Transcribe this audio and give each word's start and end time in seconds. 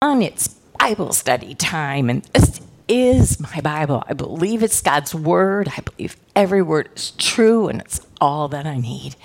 on. 0.00 0.22
It's 0.22 0.46
Bible 0.78 1.12
study 1.12 1.56
time, 1.56 2.08
and 2.08 2.22
this 2.32 2.60
is 2.86 3.40
my 3.40 3.60
Bible. 3.60 4.04
I 4.06 4.12
believe 4.12 4.62
it's 4.62 4.80
God's 4.80 5.12
Word. 5.12 5.68
I 5.76 5.80
believe 5.80 6.16
every 6.36 6.62
word 6.62 6.90
is 6.94 7.10
true, 7.18 7.66
and 7.66 7.80
it's 7.80 8.00
all 8.20 8.46
that 8.46 8.64
I 8.64 8.76
need. 8.76 9.16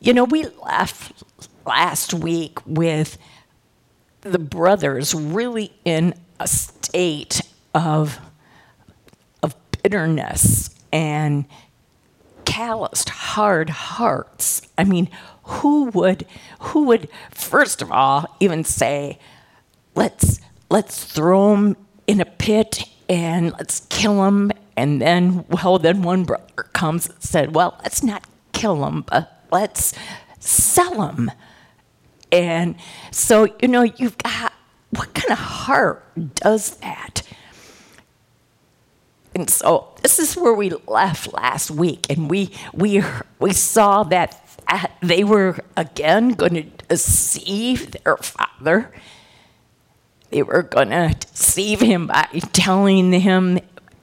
You 0.00 0.12
know, 0.12 0.24
we 0.24 0.46
left 0.64 1.22
last 1.64 2.12
week 2.12 2.58
with 2.66 3.16
the 4.22 4.40
brothers 4.40 5.14
really 5.14 5.72
in 5.84 6.14
a 6.40 6.48
state 6.48 7.40
of, 7.76 8.18
of 9.40 9.54
bitterness 9.82 10.74
and 10.92 11.44
calloused, 12.44 13.08
hard 13.08 13.70
hearts. 13.70 14.62
I 14.76 14.82
mean, 14.82 15.08
who 15.44 15.84
would 15.90 16.26
who 16.58 16.84
would 16.86 17.08
first 17.30 17.82
of 17.82 17.92
all 17.92 18.36
even 18.40 18.64
say, 18.64 19.20
let's 19.94 20.40
let's 20.70 21.04
throw 21.04 21.54
them 21.54 21.76
in 22.06 22.20
a 22.20 22.24
pit 22.24 22.84
and 23.08 23.52
let's 23.52 23.86
kill 23.90 24.22
them. 24.22 24.50
and 24.76 25.00
then 25.00 25.44
well 25.48 25.78
then 25.78 26.02
one 26.02 26.24
brother 26.24 26.64
comes 26.72 27.08
and 27.08 27.22
said, 27.22 27.54
well, 27.54 27.78
let's 27.82 28.02
not 28.02 28.24
kill 28.52 28.80
them, 28.80 29.04
but 29.08 29.44
let's 29.50 29.94
sell 30.38 31.06
them. 31.06 31.30
And 32.32 32.76
so, 33.10 33.48
you 33.60 33.68
know, 33.68 33.82
you've 33.82 34.18
got 34.18 34.52
what 34.90 35.14
kind 35.14 35.32
of 35.32 35.38
heart 35.38 36.04
does 36.34 36.76
that? 36.76 37.22
And 39.34 39.50
so 39.50 39.88
this 40.02 40.18
is 40.18 40.36
where 40.36 40.54
we 40.54 40.70
left 40.86 41.32
last 41.32 41.70
week, 41.70 42.06
and 42.08 42.30
we 42.30 42.52
we 42.72 43.02
we 43.40 43.52
saw 43.52 44.04
that 44.04 44.40
they 45.02 45.24
were 45.24 45.58
again 45.76 46.30
going 46.30 46.54
to 46.54 46.62
deceive 46.88 47.92
their 48.04 48.16
father. 48.16 48.92
They 50.34 50.42
were 50.42 50.64
going 50.64 50.90
to 50.90 51.14
deceive 51.14 51.80
him 51.80 52.08
by 52.08 52.24
telling 52.52 53.12
him 53.12 53.60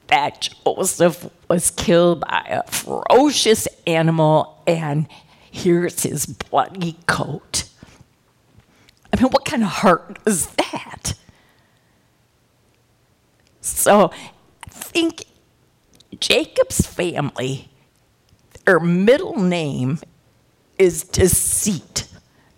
that 0.07 0.47
Joseph 0.63 1.29
was 1.49 1.71
killed 1.71 2.21
by 2.21 2.45
a 2.47 2.71
ferocious 2.71 3.67
animal, 3.85 4.63
and 4.65 5.09
here's 5.51 6.03
his 6.03 6.25
bloody 6.25 6.95
coat. 7.05 7.65
I 9.11 9.21
mean, 9.21 9.29
what 9.29 9.43
kind 9.43 9.61
of 9.61 9.67
heart 9.67 10.19
is 10.25 10.47
that? 10.51 11.15
So 13.59 14.09
I 14.13 14.69
think 14.69 15.25
Jacob's 16.17 16.87
family, 16.87 17.67
their 18.65 18.79
middle 18.79 19.37
name 19.37 19.99
is 20.77 21.03
deceit. 21.03 22.07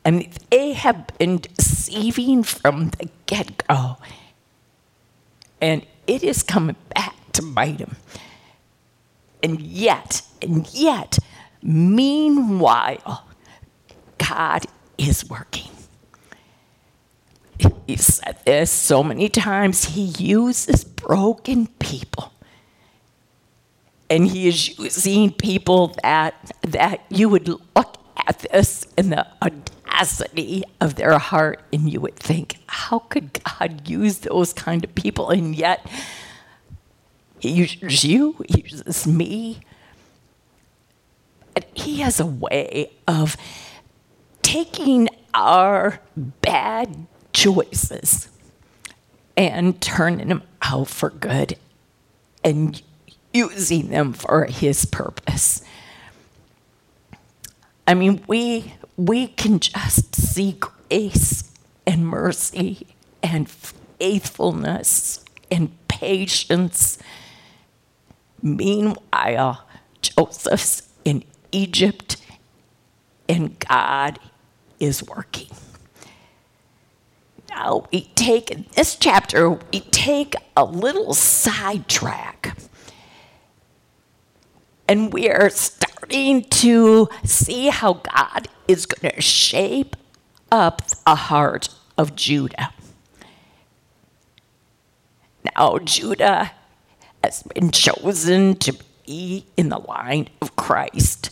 And 0.05 0.27
they 0.49 0.73
have 0.73 1.07
been 1.17 1.37
deceiving 1.37 2.43
from 2.43 2.89
the 2.89 3.09
get 3.25 3.65
go. 3.67 3.97
And 5.61 5.85
it 6.07 6.23
is 6.23 6.43
coming 6.43 6.75
back 6.93 7.15
to 7.33 7.41
bite 7.41 7.77
them. 7.77 7.95
And 9.41 9.61
yet, 9.61 10.21
and 10.41 10.67
yet, 10.73 11.19
meanwhile, 11.61 13.27
God 14.17 14.65
is 14.97 15.29
working. 15.29 15.69
He 17.87 17.97
said 17.97 18.39
this 18.45 18.71
so 18.71 19.03
many 19.03 19.29
times. 19.29 19.85
He 19.85 20.03
uses 20.03 20.83
broken 20.83 21.67
people. 21.79 22.33
And 24.09 24.27
he 24.27 24.47
is 24.47 24.77
using 24.77 25.31
people 25.31 25.95
that 26.03 26.51
that 26.61 27.01
you 27.09 27.29
would 27.29 27.47
look 27.47 27.97
at 28.27 28.45
this 28.51 28.85
in 28.97 29.09
the 29.09 29.25
of 30.81 30.95
their 30.95 31.17
heart 31.17 31.61
and 31.71 31.91
you 31.91 32.01
would 32.01 32.15
think, 32.15 32.57
how 32.67 32.99
could 32.99 33.39
God 33.43 33.87
use 33.87 34.19
those 34.19 34.53
kind 34.53 34.83
of 34.83 34.93
people? 34.95 35.29
And 35.29 35.55
yet 35.55 35.85
he 37.39 37.51
uses 37.51 38.03
you, 38.03 38.35
he 38.47 38.61
uses 38.61 39.07
me. 39.07 39.59
And 41.55 41.65
he 41.73 41.97
has 41.97 42.19
a 42.19 42.25
way 42.25 42.91
of 43.07 43.37
taking 44.41 45.09
our 45.33 45.99
bad 46.17 47.07
choices 47.31 48.29
and 49.37 49.79
turning 49.81 50.27
them 50.27 50.43
out 50.61 50.87
for 50.87 51.09
good 51.09 51.57
and 52.43 52.81
using 53.33 53.89
them 53.89 54.13
for 54.13 54.45
his 54.45 54.85
purpose. 54.85 55.61
I 57.87 57.93
mean, 57.93 58.23
we 58.27 58.73
we 58.97 59.27
can 59.27 59.59
just 59.59 60.15
see 60.15 60.57
grace 60.59 61.51
and 61.85 62.07
mercy 62.07 62.87
and 63.21 63.49
faithfulness 63.49 65.23
and 65.51 65.71
patience. 65.87 66.97
Meanwhile, 68.41 69.65
Joseph's 70.01 70.89
in 71.05 71.23
Egypt 71.51 72.17
and 73.27 73.57
God 73.59 74.19
is 74.79 75.03
working 75.07 75.49
now 77.55 77.85
we 77.91 78.01
take 78.15 78.51
in 78.51 78.65
this 78.75 78.95
chapter, 78.95 79.49
we 79.49 79.81
take 79.91 80.35
a 80.57 80.65
little 80.65 81.13
sidetrack. 81.13 82.57
And 84.87 85.13
we 85.13 85.29
are 85.29 85.49
starting 85.49 86.43
to 86.43 87.07
see 87.23 87.67
how 87.67 87.93
God 87.93 88.47
is 88.67 88.85
going 88.85 89.13
to 89.13 89.21
shape 89.21 89.95
up 90.51 90.81
the 91.05 91.15
heart 91.15 91.69
of 91.97 92.15
Judah. 92.15 92.73
Now, 95.55 95.79
Judah 95.79 96.51
has 97.23 97.43
been 97.43 97.71
chosen 97.71 98.55
to 98.57 98.75
be 99.05 99.45
in 99.57 99.69
the 99.69 99.79
line 99.79 100.29
of 100.41 100.55
Christ. 100.55 101.29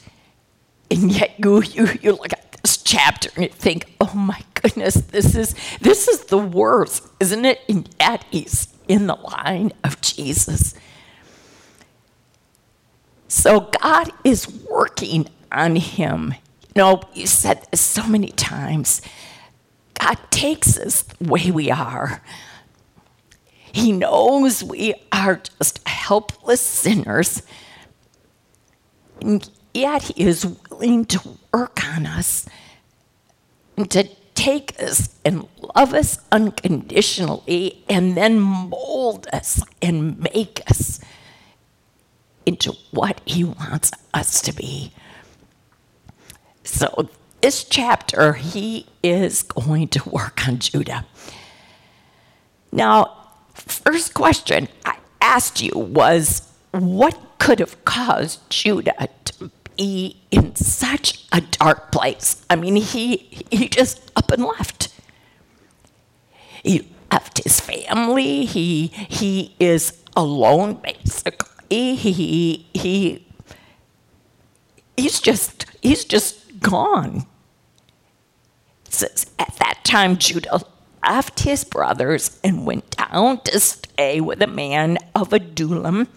And 0.90 1.12
yet, 1.12 1.36
you, 1.38 1.62
you, 1.62 1.88
you 2.02 2.12
look 2.12 2.34
at 2.34 2.52
this 2.62 2.78
chapter 2.78 3.30
and 3.36 3.46
you 3.46 3.50
think, 3.50 3.86
oh 4.02 4.14
my 4.14 4.42
goodness, 4.56 4.96
this 4.96 5.36
is 5.36 5.56
this 5.80 6.08
is 6.08 6.26
the 6.26 6.38
worst, 6.38 7.08
isn't 7.20 7.46
it? 7.46 7.62
And 7.70 7.90
yet 8.00 8.26
he's 8.30 8.68
in 8.88 9.08
the 9.08 9.16
line 9.16 9.72
of 9.84 10.02
Jesus. 10.02 10.76
So 13.28 13.72
God 13.82 14.12
is 14.26 14.48
working 14.70 15.30
on 15.52 15.78
him. 15.78 16.36
Know, 16.76 17.02
you 17.14 17.28
said 17.28 17.66
this 17.70 17.82
so 17.82 18.08
many 18.08 18.30
times. 18.30 19.02
God 20.00 20.18
takes 20.32 20.78
us 20.78 21.04
the 21.04 21.30
way 21.30 21.52
we 21.52 21.70
are. 21.70 22.22
He 23.74 23.92
knows 23.92 24.64
we 24.64 24.96
are 25.12 25.42
just 25.58 25.86
helpless 25.88 26.62
sinners. 26.62 27.44
And 29.22 29.50
yet 29.74 30.04
He 30.04 30.24
is 30.24 30.46
willing 30.70 31.06
to 31.06 31.38
work 31.54 31.86
on 31.86 32.06
us 32.06 32.48
and 33.78 33.90
to 33.92 34.10
take 34.34 34.82
us 34.82 35.16
and 35.24 35.48
love 35.76 35.94
us 35.94 36.20
unconditionally 36.32 37.84
and 37.88 38.18
then 38.18 38.40
mold 38.40 39.28
us 39.32 39.62
and 39.82 40.20
make 40.20 40.62
us 40.68 41.00
into 42.46 42.74
what 42.92 43.22
He 43.26 43.44
wants 43.44 43.92
us 44.14 44.42
to 44.42 44.54
be. 44.54 44.92
So, 46.64 47.10
this 47.42 47.64
chapter, 47.64 48.34
He 48.34 48.86
is 49.04 49.44
going 49.44 49.88
to 49.90 50.10
work 50.10 50.48
on 50.48 50.60
Judah. 50.60 51.06
Now, 52.72 53.18
first 53.54 54.14
question 54.14 54.68
I 54.86 54.98
asked 55.22 55.62
you 55.62 55.74
was 55.76 56.48
what 56.72 57.18
could 57.40 57.60
have 57.60 57.84
caused 57.86 58.50
Judah 58.50 59.10
to 59.26 59.52
be 59.78 60.22
in 60.32 60.56
such 60.56 61.26
a 61.32 61.42
dark 61.42 61.92
place. 61.92 62.46
I 62.50 62.56
mean, 62.56 62.76
he 62.76 63.44
he 63.50 63.68
just 63.68 64.12
up 64.16 64.32
and 64.32 64.46
left. 64.46 64.90
He 66.64 66.88
left 67.12 67.44
his 67.44 67.60
family. 67.60 68.46
He 68.46 68.88
he 68.88 69.56
is 69.60 69.94
alone 70.16 70.76
basically. 70.76 71.96
He 71.96 72.68
he 72.74 73.26
he's 74.98 75.20
just 75.20 75.66
he's 75.82 76.06
just 76.06 76.41
gone. 76.62 77.26
It 78.86 78.94
says 78.94 79.26
at 79.40 79.56
that 79.60 79.80
time 79.84 80.18
Judah 80.18 80.62
left 81.04 81.42
his 81.42 81.64
brothers 81.64 82.40
and 82.44 82.66
went 82.66 82.96
down 82.96 83.42
to 83.42 83.60
stay 83.60 84.22
with 84.22 84.42
a 84.42 84.48
man 84.48 84.98
of 85.16 85.34
Adullam 85.34 86.08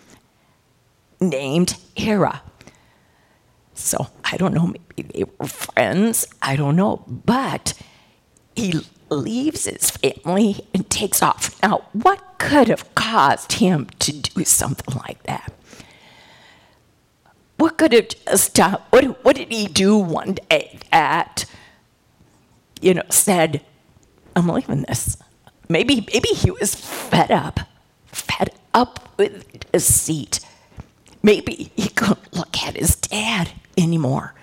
named 1.21 1.77
Hira. 1.97 2.43
So 3.75 4.09
I 4.25 4.37
don't 4.37 4.55
know, 4.55 4.67
maybe 4.67 5.03
they 5.03 5.25
were 5.39 5.47
friends, 5.47 6.27
I 6.41 6.57
don't 6.57 6.77
know. 6.77 7.05
But 7.09 7.75
he 8.55 8.81
leaves 9.11 9.65
his 9.65 9.91
family 9.91 10.67
and 10.73 10.89
takes 10.91 11.23
off. 11.23 11.61
Now, 11.63 11.85
what 11.93 12.39
could 12.39 12.69
have 12.69 12.95
caused 12.95 13.55
him 13.55 13.89
to 14.01 14.13
do 14.13 14.45
something 14.45 14.95
like 14.97 15.23
that? 15.25 15.53
What 17.65 17.79
could 17.79 17.95
have 17.95 18.09
just, 18.09 18.61
uh, 18.61 18.77
what, 18.91 19.25
what 19.25 19.37
did 19.37 19.51
he 19.51 19.69
do 19.69 19.97
one 19.97 20.35
day 20.51 20.79
that, 20.93 21.47
you 22.83 22.93
know, 22.93 23.05
said, 23.09 23.65
I'm 24.37 24.49
leaving 24.51 24.83
this. 24.83 25.17
maybe 25.71 26.07
maybe 26.13 26.29
he 26.29 26.51
was 26.51 26.75
fed 26.75 27.31
up, 27.31 27.61
fed 28.05 28.51
up 28.75 29.09
with 29.17 29.71
deceit. 29.73 30.41
Maybe 31.23 31.73
he 31.75 31.89
couldn't 31.89 32.37
look 32.37 32.55
at 32.63 32.77
his 32.77 32.97
dad 32.97 33.53
anymore, 33.79 34.35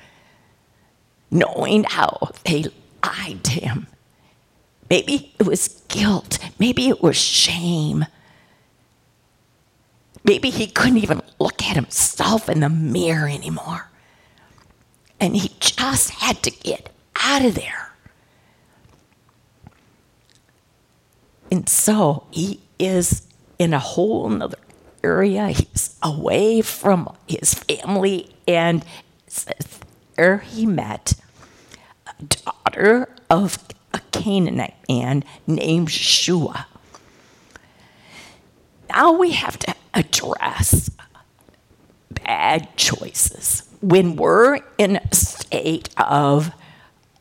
knowing 1.30 1.84
how 1.84 2.32
they 2.44 2.66
lied 3.06 3.44
to 3.44 3.52
him. 3.52 3.86
Maybe 4.90 5.36
it 5.38 5.46
was 5.46 5.84
guilt. 5.90 6.40
Maybe 6.58 6.90
it 6.90 7.04
was 7.04 7.18
shame. 7.18 8.08
Maybe 10.24 10.50
he 10.50 10.68
couldn't 10.68 11.00
even 11.00 11.22
look 11.40 11.64
at 11.64 11.76
himself 11.76 12.48
in 12.48 12.60
the 12.60 12.70
mirror 12.70 13.28
anymore. 13.28 13.90
And 15.20 15.36
he 15.36 15.56
just 15.60 16.12
had 16.12 16.42
to 16.44 16.52
get 16.52 16.90
out 17.16 17.44
of 17.46 17.56
there. 17.56 17.94
And 21.52 21.68
so 21.68 22.28
he 22.32 22.62
is 22.80 23.28
in 23.60 23.74
a 23.74 23.80
whole 23.80 24.30
nother 24.30 24.58
area. 25.04 25.50
He's 25.50 25.98
away 26.02 26.62
from 26.62 27.14
his 27.28 27.54
family. 27.54 28.34
And 28.48 28.86
there 30.16 30.40
he 30.40 30.66
met 30.66 31.14
a 32.08 32.24
daughter 32.24 33.10
of 33.30 33.58
a 33.94 34.00
Canaanite 34.12 34.76
man 34.88 35.24
named 35.46 35.92
Shua. 35.92 36.68
Now 38.90 39.12
we 39.14 39.32
have 39.32 39.58
to 39.60 39.76
address 39.94 40.90
bad 42.10 42.76
choices 42.78 43.68
when 43.82 44.16
we're 44.16 44.60
in 44.78 44.98
a 44.98 45.16
state 45.16 45.90
of, 45.98 46.52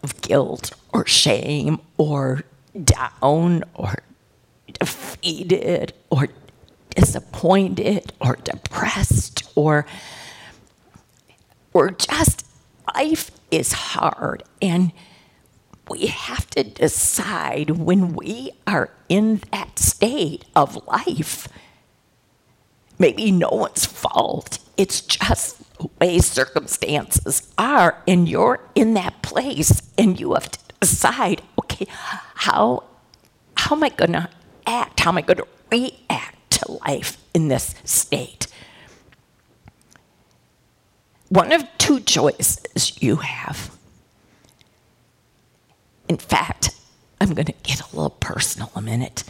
of 0.02 0.20
guilt 0.20 0.72
or 0.93 1.06
shame 1.06 1.81
or 1.96 2.43
down 2.84 3.64
or 3.75 3.94
defeated 4.78 5.93
or 6.11 6.28
disappointed 6.90 8.12
or 8.20 8.37
depressed 8.37 9.50
or 9.55 9.87
or 11.72 11.90
just 11.90 12.46
life 12.94 13.31
is 13.50 13.72
hard 13.72 14.43
and 14.61 14.93
we 15.88 16.06
have 16.06 16.49
to 16.50 16.62
decide 16.62 17.70
when 17.70 18.12
we 18.14 18.52
are 18.67 18.90
in 19.08 19.40
that 19.52 19.78
state 19.78 20.44
of 20.55 20.76
life 20.87 21.49
maybe 23.00 23.32
no 23.32 23.49
one's 23.49 23.85
fault 23.85 24.58
it's 24.76 25.00
just 25.00 25.58
the 25.79 25.88
way 26.00 26.19
circumstances 26.20 27.52
are 27.58 28.00
and 28.06 28.29
you're 28.29 28.61
in 28.76 28.94
that 28.94 29.20
place 29.23 29.82
and 29.99 30.20
you 30.20 30.35
have 30.35 30.50
to 30.50 30.58
decide 30.81 31.43
okay 31.58 31.87
how 32.37 32.85
how 33.56 33.75
am 33.75 33.82
i 33.82 33.88
going 33.88 34.12
to 34.12 34.29
act 34.67 35.00
how 35.00 35.11
am 35.11 35.19
i 35.19 35.23
going 35.23 35.38
to 35.38 35.49
react 35.73 36.37
to 36.50 36.73
life 36.87 37.17
in 37.35 37.49
this 37.49 37.75
state. 37.85 38.47
One 41.29 41.53
of 41.53 41.64
two 41.79 42.00
choices 42.00 43.00
you 43.00 43.17
have. 43.17 43.70
In 46.08 46.17
fact, 46.17 46.70
I'm 47.20 47.35
going 47.35 47.46
to 47.46 47.55
get 47.62 47.81
a 47.81 47.96
little 47.96 48.11
personal 48.11 48.73
a 48.75 48.82
minute. 48.82 49.23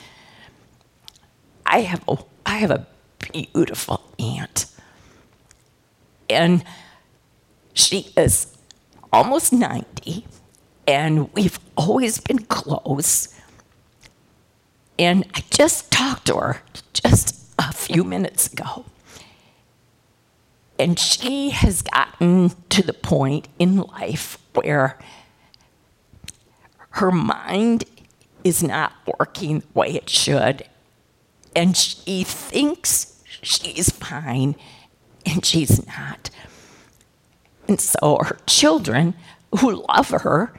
I 1.66 1.82
have 1.82 2.02
a, 2.08 2.16
I 2.46 2.56
have 2.58 2.70
a 2.70 2.86
beautiful 3.32 4.02
aunt. 4.18 4.66
And 6.28 6.64
she 7.72 8.12
is 8.16 8.56
almost 9.12 9.52
90, 9.52 10.26
and 10.86 11.32
we've 11.34 11.58
always 11.76 12.20
been 12.20 12.40
close. 12.40 13.34
And 14.98 15.24
I 15.34 15.42
just 15.50 15.90
talked 15.90 16.26
to 16.26 16.36
her 16.36 16.62
just 16.92 17.54
a 17.58 17.72
few 17.72 18.04
minutes 18.04 18.52
ago. 18.52 18.84
And 20.78 20.98
she 20.98 21.50
has 21.50 21.82
gotten 21.82 22.52
to 22.70 22.82
the 22.82 22.92
point 22.92 23.48
in 23.58 23.78
life 23.78 24.38
where 24.54 24.98
her 26.90 27.10
mind 27.10 27.84
is 28.44 28.62
not 28.62 28.92
working 29.18 29.60
the 29.60 29.66
way 29.74 29.90
it 29.90 30.08
should. 30.08 30.64
And 31.54 31.76
she 31.76 32.24
thinks 32.24 33.19
she's 33.42 33.90
fine, 33.90 34.56
and 35.26 35.44
she's 35.44 35.86
not. 35.86 36.30
And 37.68 37.80
so 37.80 38.18
her 38.24 38.38
children, 38.46 39.14
who 39.58 39.84
love 39.88 40.10
her, 40.10 40.52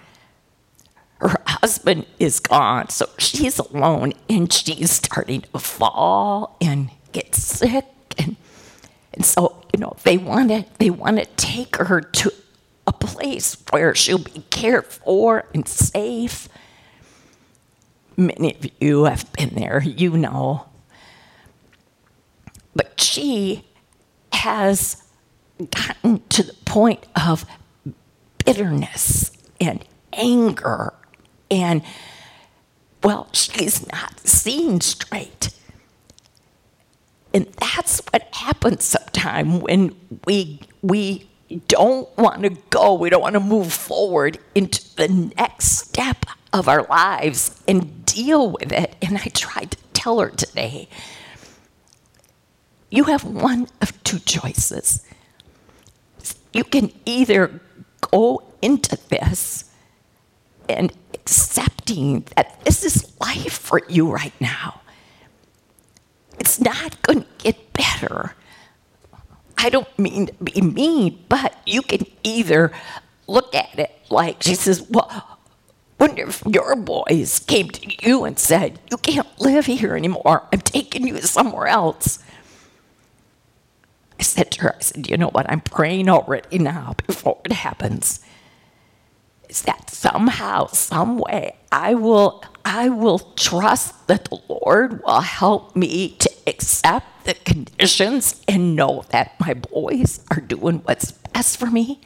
her 1.20 1.36
husband 1.46 2.06
is 2.20 2.40
gone, 2.40 2.90
so 2.90 3.08
she's 3.18 3.60
alone 3.60 4.14
and 4.28 4.52
she's 4.52 4.92
starting 4.92 5.42
to 5.42 5.60
fall 5.60 6.58
and 6.60 6.90
get 7.12 7.36
sick 7.36 7.86
and 8.18 8.36
and 9.14 9.26
so 9.26 9.62
you 9.74 9.80
know 9.80 9.96
they 10.04 10.18
want 10.18 10.50
to 10.50 10.66
they 10.80 10.90
want 10.90 11.18
to 11.20 11.26
take 11.36 11.76
her 11.76 12.02
to 12.02 12.32
a 12.88 12.94
place 12.94 13.56
where 13.70 13.94
she'll 13.94 14.18
be 14.18 14.44
cared 14.50 14.86
for 14.86 15.46
and 15.54 15.68
safe. 15.68 16.50
Many 18.18 18.56
of 18.56 18.70
you 18.80 19.04
have 19.06 19.32
been 19.34 19.50
there, 19.56 19.82
you 19.84 20.18
know. 20.18 20.66
But 22.76 23.00
she 23.00 23.66
has 24.34 25.04
gotten 25.70 26.24
to 26.30 26.44
the 26.44 26.54
point 26.66 27.06
of 27.16 27.46
bitterness 28.44 29.32
and 29.60 29.84
anger 30.14 30.94
and 31.50 31.84
well, 33.04 33.28
she's 33.34 33.88
not 33.92 34.20
seeing 34.28 34.80
straight. 34.80 35.50
And 37.34 37.48
that's 37.54 38.02
what 38.12 38.28
happens 38.34 38.84
sometimes 38.86 39.62
when 39.62 39.96
we 40.26 40.62
we 40.82 41.30
don't 41.68 42.16
want 42.18 42.44
to 42.44 42.50
go, 42.70 42.94
we 42.94 43.10
don't 43.10 43.22
want 43.22 43.34
to 43.34 43.40
move 43.40 43.74
forward 43.74 44.38
into 44.56 44.96
the 44.96 45.08
next 45.08 45.70
step 45.70 46.26
of 46.54 46.68
our 46.68 46.84
lives 46.84 47.62
and 47.68 48.06
deal 48.06 48.52
with 48.52 48.72
it. 48.72 48.96
And 49.02 49.18
I 49.18 49.26
tried 49.34 49.72
to 49.72 49.78
tell 49.94 50.20
her 50.20 50.30
today 50.30 50.88
you 52.92 53.06
have 53.06 53.24
one 53.24 53.68
of 53.82 54.04
two 54.04 54.20
choices. 54.20 55.04
You 56.54 56.66
can 56.66 56.92
either 57.06 57.62
go 58.12 58.44
into 58.62 58.98
this 59.10 59.72
and 60.68 60.92
accepting 61.14 62.26
that 62.36 62.64
this 62.66 62.84
is 62.84 63.20
life 63.20 63.54
for 63.54 63.82
you 63.88 64.12
right 64.12 64.34
now. 64.40 64.82
It's 66.40 66.60
not 66.60 67.02
going 67.02 67.22
to 67.22 67.28
get 67.38 67.74
better. 67.74 68.36
I 69.58 69.70
don't 69.70 69.98
mean 69.98 70.28
to 70.28 70.34
be 70.44 70.62
mean, 70.62 71.24
but 71.30 71.56
you 71.66 71.82
can 71.82 72.06
either 72.24 72.72
look 73.28 73.56
at 73.56 73.78
it 73.80 73.92
like 74.10 74.44
she 74.44 74.56
says, 74.56 74.82
Well, 74.90 75.40
wonder 76.00 76.24
if 76.28 76.44
your 76.46 76.76
boys 76.76 77.40
came 77.40 77.70
to 77.70 78.06
you 78.06 78.26
and 78.26 78.38
said, 78.38 78.80
You 78.90 78.98
can't 78.98 79.28
live 79.40 79.68
here 79.68 79.96
anymore. 79.96 80.48
I'm 80.52 80.62
taking 80.62 81.08
you 81.08 81.22
somewhere 81.22 81.68
else. 81.68 82.20
I 84.22 84.24
said 84.24 84.52
to 84.52 84.62
her, 84.62 84.76
I 84.76 84.80
said, 84.80 85.10
You 85.10 85.18
know 85.18 85.30
what? 85.30 85.50
I'm 85.50 85.62
praying 85.62 86.08
already 86.08 86.60
now 86.60 86.96
before 87.08 87.42
it 87.44 87.52
happens 87.52 88.22
is 89.52 89.64
that 89.64 89.90
somehow, 89.90 90.66
some 90.68 91.18
way, 91.18 91.58
I 91.72 91.94
will, 91.94 92.44
I 92.64 92.88
will 92.88 93.20
trust 93.20 94.08
that 94.08 94.26
the 94.26 94.40
Lord 94.48 95.04
will 95.04 95.20
help 95.20 95.76
me 95.76 96.16
to 96.20 96.32
accept 96.48 97.26
the 97.26 97.34
conditions 97.34 98.42
and 98.48 98.78
know 98.78 99.04
that 99.10 99.38
my 99.42 99.54
boys 99.54 100.24
are 100.32 100.40
doing 100.40 100.78
what's 100.86 101.12
best 101.12 101.58
for 101.58 101.66
me. 101.66 102.00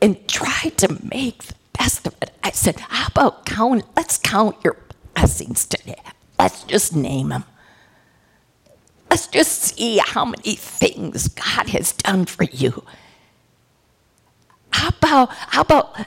And 0.00 0.26
try 0.26 0.70
to 0.78 0.98
make 1.12 1.42
the 1.42 1.54
best 1.76 2.06
of 2.06 2.14
it. 2.22 2.30
I 2.42 2.52
said, 2.52 2.80
How 2.80 3.08
about 3.08 3.44
count? 3.44 3.84
Let's 3.94 4.16
count 4.16 4.56
your 4.64 4.78
blessings 5.14 5.66
today. 5.66 6.00
Let's 6.38 6.62
just 6.62 6.96
name 6.96 7.28
them. 7.28 7.44
Let's 9.10 9.26
just 9.26 9.76
see 9.76 9.98
how 9.98 10.24
many 10.24 10.54
things 10.54 11.28
God 11.28 11.68
has 11.68 11.92
done 11.92 12.26
for 12.26 12.44
you 12.44 12.84
how 14.80 14.88
about, 14.88 15.28
how 15.30 15.60
about 15.60 16.06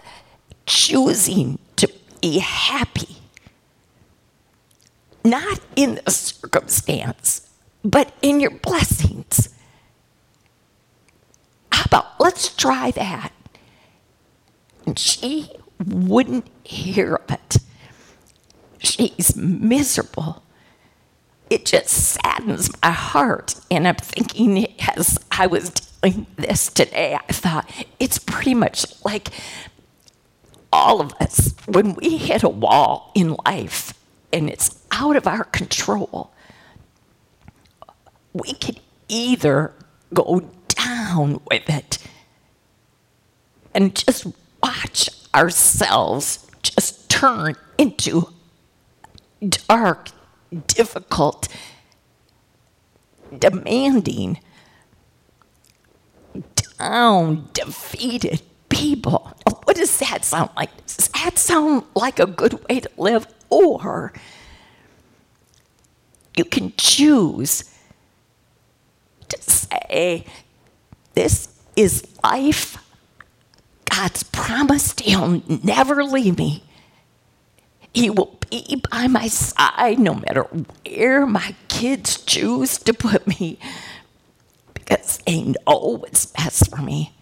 choosing 0.66 1.60
to 1.76 1.92
be 2.22 2.40
happy? 2.40 3.18
Not 5.24 5.60
in 5.76 6.00
the 6.04 6.12
circumstance, 6.12 7.48
but 7.84 8.14
in 8.24 8.40
your 8.40 8.50
blessings. 8.50 9.50
How 11.72 11.84
about 11.86 12.20
let's 12.20 12.56
try 12.56 12.90
that? 12.92 13.32
And 14.88 14.98
she 14.98 15.52
wouldn't 15.86 16.48
hear 16.64 17.16
of 17.16 17.32
it. 17.32 17.58
She's 18.80 19.36
miserable. 19.36 20.44
It 21.54 21.66
just 21.66 21.90
saddens 21.90 22.72
my 22.82 22.90
heart. 22.90 23.54
And 23.70 23.88
I'm 23.88 23.94
thinking, 23.94 24.66
as 24.96 25.20
I 25.30 25.46
was 25.46 25.70
doing 25.70 26.26
this 26.36 26.68
today, 26.68 27.14
I 27.14 27.32
thought 27.32 27.70
it's 28.00 28.18
pretty 28.18 28.56
much 28.56 28.88
like 29.06 29.30
all 30.72 31.00
of 31.00 31.14
us, 31.20 31.54
when 31.68 31.94
we 31.94 32.18
hit 32.18 32.42
a 32.42 32.50
wall 32.50 33.12
in 33.14 33.38
life 33.46 33.94
and 34.34 34.50
it's 34.50 34.84
out 34.92 35.16
of 35.16 35.28
our 35.28 35.44
control, 35.44 36.32
we 38.34 38.54
can 38.54 38.78
either 39.08 39.76
go 40.12 40.50
down 40.70 41.40
with 41.52 41.70
it 41.70 42.00
and 43.76 43.96
just 43.96 44.26
watch 44.64 45.08
ourselves 45.36 46.50
just 46.64 47.12
turn 47.12 47.54
into 47.78 48.30
dark, 49.68 50.10
difficult, 50.68 51.48
demanding, 53.38 54.40
down, 56.78 57.50
defeated 57.54 58.42
people. 58.70 59.32
What 59.64 59.78
does 59.78 59.98
that 60.00 60.26
sound 60.26 60.50
like? 60.56 60.86
Does 60.86 61.10
that 61.10 61.38
sound 61.38 61.84
like 61.96 62.20
a 62.20 62.26
good 62.26 62.54
way 62.68 62.82
to 62.82 62.90
live? 62.98 63.28
Or 63.50 64.14
you 66.36 66.46
can 66.46 66.74
choose 66.78 67.64
to 69.30 69.42
say, 69.42 70.26
This 71.14 71.50
is 71.76 72.04
life. 72.24 72.78
God's 73.90 74.24
promised 74.24 75.02
He'll 75.02 75.44
never 75.64 76.04
leave 76.04 76.38
me. 76.38 76.64
He 77.94 78.10
will 78.10 78.38
be 78.50 78.82
by 78.92 79.08
my 79.08 79.28
side 79.28 80.00
no 80.00 80.16
matter 80.16 80.44
where 80.86 81.26
my 81.26 81.56
kids 81.68 82.18
choose 82.18 82.78
to 82.80 82.94
put 82.94 83.28
me 83.28 83.60
because 84.74 85.20
they 85.26 85.44
know 85.44 85.98
what's 86.02 86.26
best 86.26 86.70
for 86.70 86.82
me. 86.82 87.14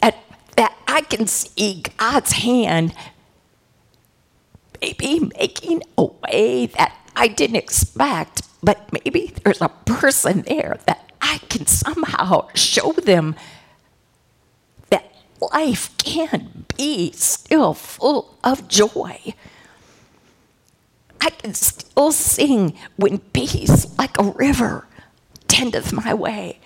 That, 0.00 0.16
that 0.56 0.76
I 0.88 1.02
can 1.02 1.26
see 1.26 1.82
God's 1.98 2.32
hand 2.32 2.94
maybe 4.80 5.30
making 5.38 5.82
a 5.98 6.04
way 6.04 6.66
that 6.66 6.96
I 7.14 7.28
didn't 7.28 7.56
expect, 7.56 8.42
but 8.62 8.90
maybe 8.92 9.32
there's 9.42 9.62
a 9.62 9.68
person 9.68 10.42
there 10.42 10.78
that 10.86 11.12
I 11.20 11.38
can 11.48 11.66
somehow 11.66 12.48
show 12.54 12.92
them 12.92 13.34
life 15.40 15.96
can 15.98 16.66
be 16.76 17.12
still 17.12 17.74
full 17.74 18.36
of 18.44 18.68
joy. 18.68 19.34
I 21.20 21.30
can 21.30 21.54
still 21.54 22.12
sing 22.12 22.76
when 22.96 23.18
peace 23.18 23.96
like 23.98 24.18
a 24.18 24.24
river 24.24 24.86
tendeth 25.48 25.92
my 25.92 26.14
way. 26.14 26.60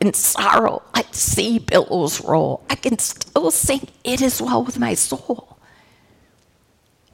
In 0.00 0.12
sorrow, 0.12 0.82
like 0.94 1.14
sea 1.14 1.58
billows 1.58 2.22
roll. 2.22 2.64
I 2.68 2.74
can 2.74 2.98
still 2.98 3.50
sing, 3.50 3.88
It 4.02 4.20
is 4.20 4.42
well 4.42 4.62
with 4.62 4.78
my 4.78 4.94
soul. 4.94 5.56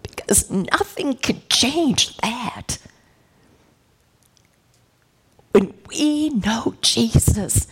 Because 0.02 0.50
nothing 0.50 1.14
can 1.14 1.42
change 1.48 2.16
that. 2.18 2.78
When 5.52 5.74
we 5.88 6.30
know 6.30 6.74
Jesus 6.80 7.66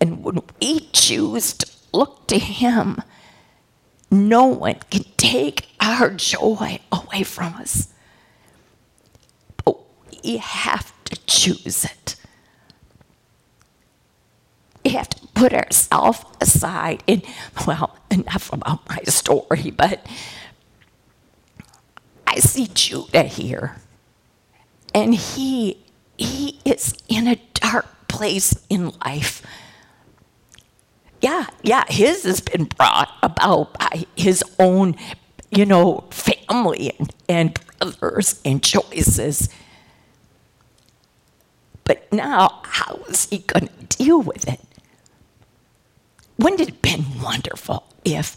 and 0.00 0.24
when 0.24 0.40
we 0.60 0.80
choose 0.92 1.52
to 1.54 1.71
look 1.92 2.26
to 2.28 2.38
Him, 2.38 3.00
no 4.10 4.46
one 4.46 4.76
can 4.90 5.04
take 5.16 5.68
our 5.80 6.10
joy 6.10 6.80
away 6.90 7.22
from 7.22 7.54
us. 7.54 7.88
But 9.64 9.78
we 10.24 10.36
have 10.38 10.92
to 11.04 11.16
choose 11.26 11.84
it. 11.84 12.16
We 14.84 14.92
have 14.92 15.08
to 15.10 15.26
put 15.28 15.52
ourselves 15.52 16.24
aside. 16.40 17.02
And, 17.06 17.22
well, 17.66 17.96
enough 18.10 18.52
about 18.52 18.88
my 18.88 19.02
story, 19.04 19.70
but 19.70 20.04
I 22.26 22.36
see 22.36 22.68
Judah 22.72 23.24
here. 23.24 23.76
And 24.94 25.14
he 25.14 25.78
he 26.18 26.60
is 26.64 26.94
in 27.08 27.26
a 27.26 27.36
dark 27.54 28.08
place 28.08 28.54
in 28.68 28.92
life. 29.04 29.42
Yeah, 31.22 31.46
yeah, 31.62 31.84
his 31.88 32.24
has 32.24 32.40
been 32.40 32.64
brought 32.64 33.08
about 33.22 33.78
by 33.78 34.04
his 34.16 34.42
own, 34.58 34.96
you 35.50 35.64
know, 35.64 36.04
family 36.10 36.92
and, 36.98 37.14
and 37.28 37.60
brothers 37.78 38.40
and 38.44 38.62
choices. 38.62 39.48
But 41.84 42.12
now, 42.12 42.60
how 42.64 42.96
is 43.08 43.28
he 43.30 43.38
going 43.38 43.68
to 43.68 43.96
deal 43.96 44.20
with 44.20 44.48
it? 44.48 44.60
Wouldn't 46.38 46.60
it 46.60 46.70
have 46.70 46.82
been 46.82 47.22
wonderful 47.22 47.86
if 48.04 48.36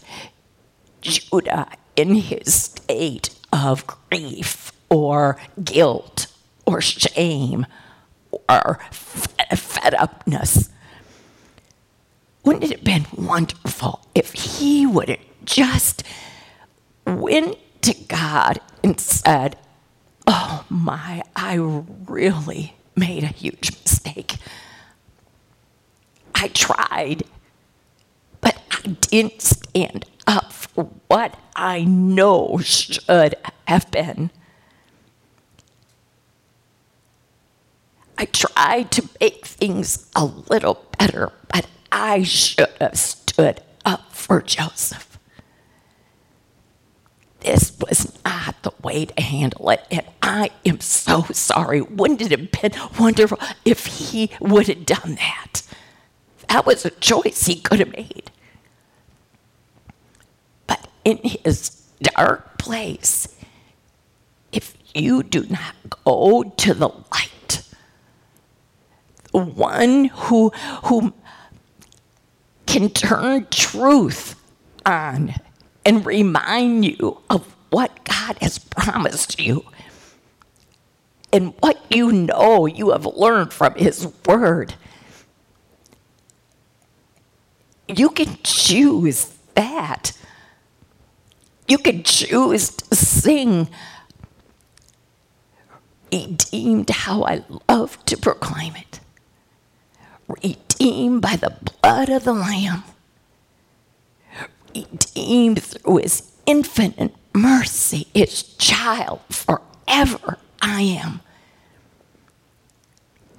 Judah, 1.00 1.68
in 1.96 2.14
his 2.16 2.54
state 2.54 3.30
of 3.52 3.86
grief 3.86 4.72
or 4.90 5.38
guilt 5.62 6.26
or 6.66 6.80
shame 6.80 7.66
or 8.48 8.80
fed 8.90 9.94
upness. 9.94 10.68
Wouldn't 12.46 12.62
it 12.62 12.70
have 12.70 12.84
been 12.84 13.06
wonderful 13.16 14.06
if 14.14 14.32
he 14.32 14.86
would 14.86 15.08
have 15.08 15.18
just 15.44 16.04
went 17.04 17.58
to 17.82 17.92
God 18.06 18.60
and 18.84 19.00
said, 19.00 19.56
Oh 20.28 20.64
my, 20.68 21.22
I 21.34 21.56
really 21.56 22.76
made 22.94 23.24
a 23.24 23.28
huge 23.28 23.72
mistake. 23.72 24.36
I 26.36 26.46
tried, 26.46 27.24
but 28.40 28.62
I 28.70 28.90
didn't 28.90 29.42
stand 29.42 30.06
up 30.28 30.52
for 30.52 30.84
what 31.08 31.36
I 31.56 31.82
know 31.82 32.58
should 32.62 33.34
have 33.66 33.90
been. 33.90 34.30
I 38.16 38.26
tried 38.26 38.92
to 38.92 39.08
make 39.20 39.44
things 39.44 40.08
a 40.14 40.24
little 40.24 40.86
better, 40.96 41.32
but 41.52 41.66
I 41.92 42.22
should 42.22 42.68
have 42.80 42.98
stood 42.98 43.62
up 43.84 44.12
for 44.12 44.42
Joseph. 44.42 45.18
This 47.40 47.76
was 47.80 48.18
not 48.24 48.60
the 48.62 48.72
way 48.82 49.04
to 49.04 49.22
handle 49.22 49.70
it, 49.70 49.84
and 49.90 50.04
I 50.20 50.50
am 50.64 50.80
so 50.80 51.22
sorry. 51.32 51.80
Wouldn't 51.80 52.22
it 52.22 52.32
have 52.32 52.50
been 52.50 52.72
wonderful 52.98 53.38
if 53.64 53.86
he 53.86 54.30
would 54.40 54.66
have 54.66 54.84
done 54.84 55.14
that? 55.16 55.62
That 56.48 56.66
was 56.66 56.84
a 56.84 56.90
choice 56.90 57.46
he 57.46 57.60
could 57.60 57.78
have 57.78 57.92
made. 57.92 58.30
But 60.66 60.88
in 61.04 61.18
his 61.18 61.82
dark 62.02 62.58
place, 62.58 63.28
if 64.50 64.76
you 64.94 65.22
do 65.22 65.46
not 65.48 65.74
go 66.04 66.42
to 66.56 66.74
the 66.74 66.88
light, 66.88 67.62
one 69.32 70.06
who, 70.06 70.50
who 70.84 71.12
can 72.66 72.90
turn 72.90 73.46
truth 73.50 74.34
on 74.84 75.34
and 75.84 76.04
remind 76.04 76.84
you 76.84 77.20
of 77.30 77.54
what 77.70 78.04
God 78.04 78.36
has 78.40 78.58
promised 78.58 79.40
you 79.40 79.64
and 81.32 81.54
what 81.60 81.80
you 81.90 82.12
know 82.12 82.66
you 82.66 82.90
have 82.90 83.06
learned 83.06 83.52
from 83.52 83.74
His 83.74 84.12
Word. 84.26 84.74
You 87.88 88.08
can 88.10 88.38
choose 88.42 89.32
that. 89.54 90.12
You 91.68 91.78
can 91.78 92.02
choose 92.04 92.70
to 92.70 92.94
sing, 92.94 93.68
redeemed 96.12 96.90
how 96.90 97.24
I 97.24 97.44
love 97.68 98.04
to 98.06 98.16
proclaim 98.16 98.76
it 98.76 99.00
redeemed 100.28 101.22
by 101.22 101.36
the 101.36 101.56
blood 101.82 102.08
of 102.08 102.24
the 102.24 102.32
Lamb, 102.32 102.82
redeemed 104.74 105.62
through 105.62 105.98
his 105.98 106.32
infinite 106.46 107.14
mercy, 107.34 108.06
his 108.14 108.42
child 108.42 109.20
forever 109.30 110.38
I 110.60 110.82
am. 110.82 111.20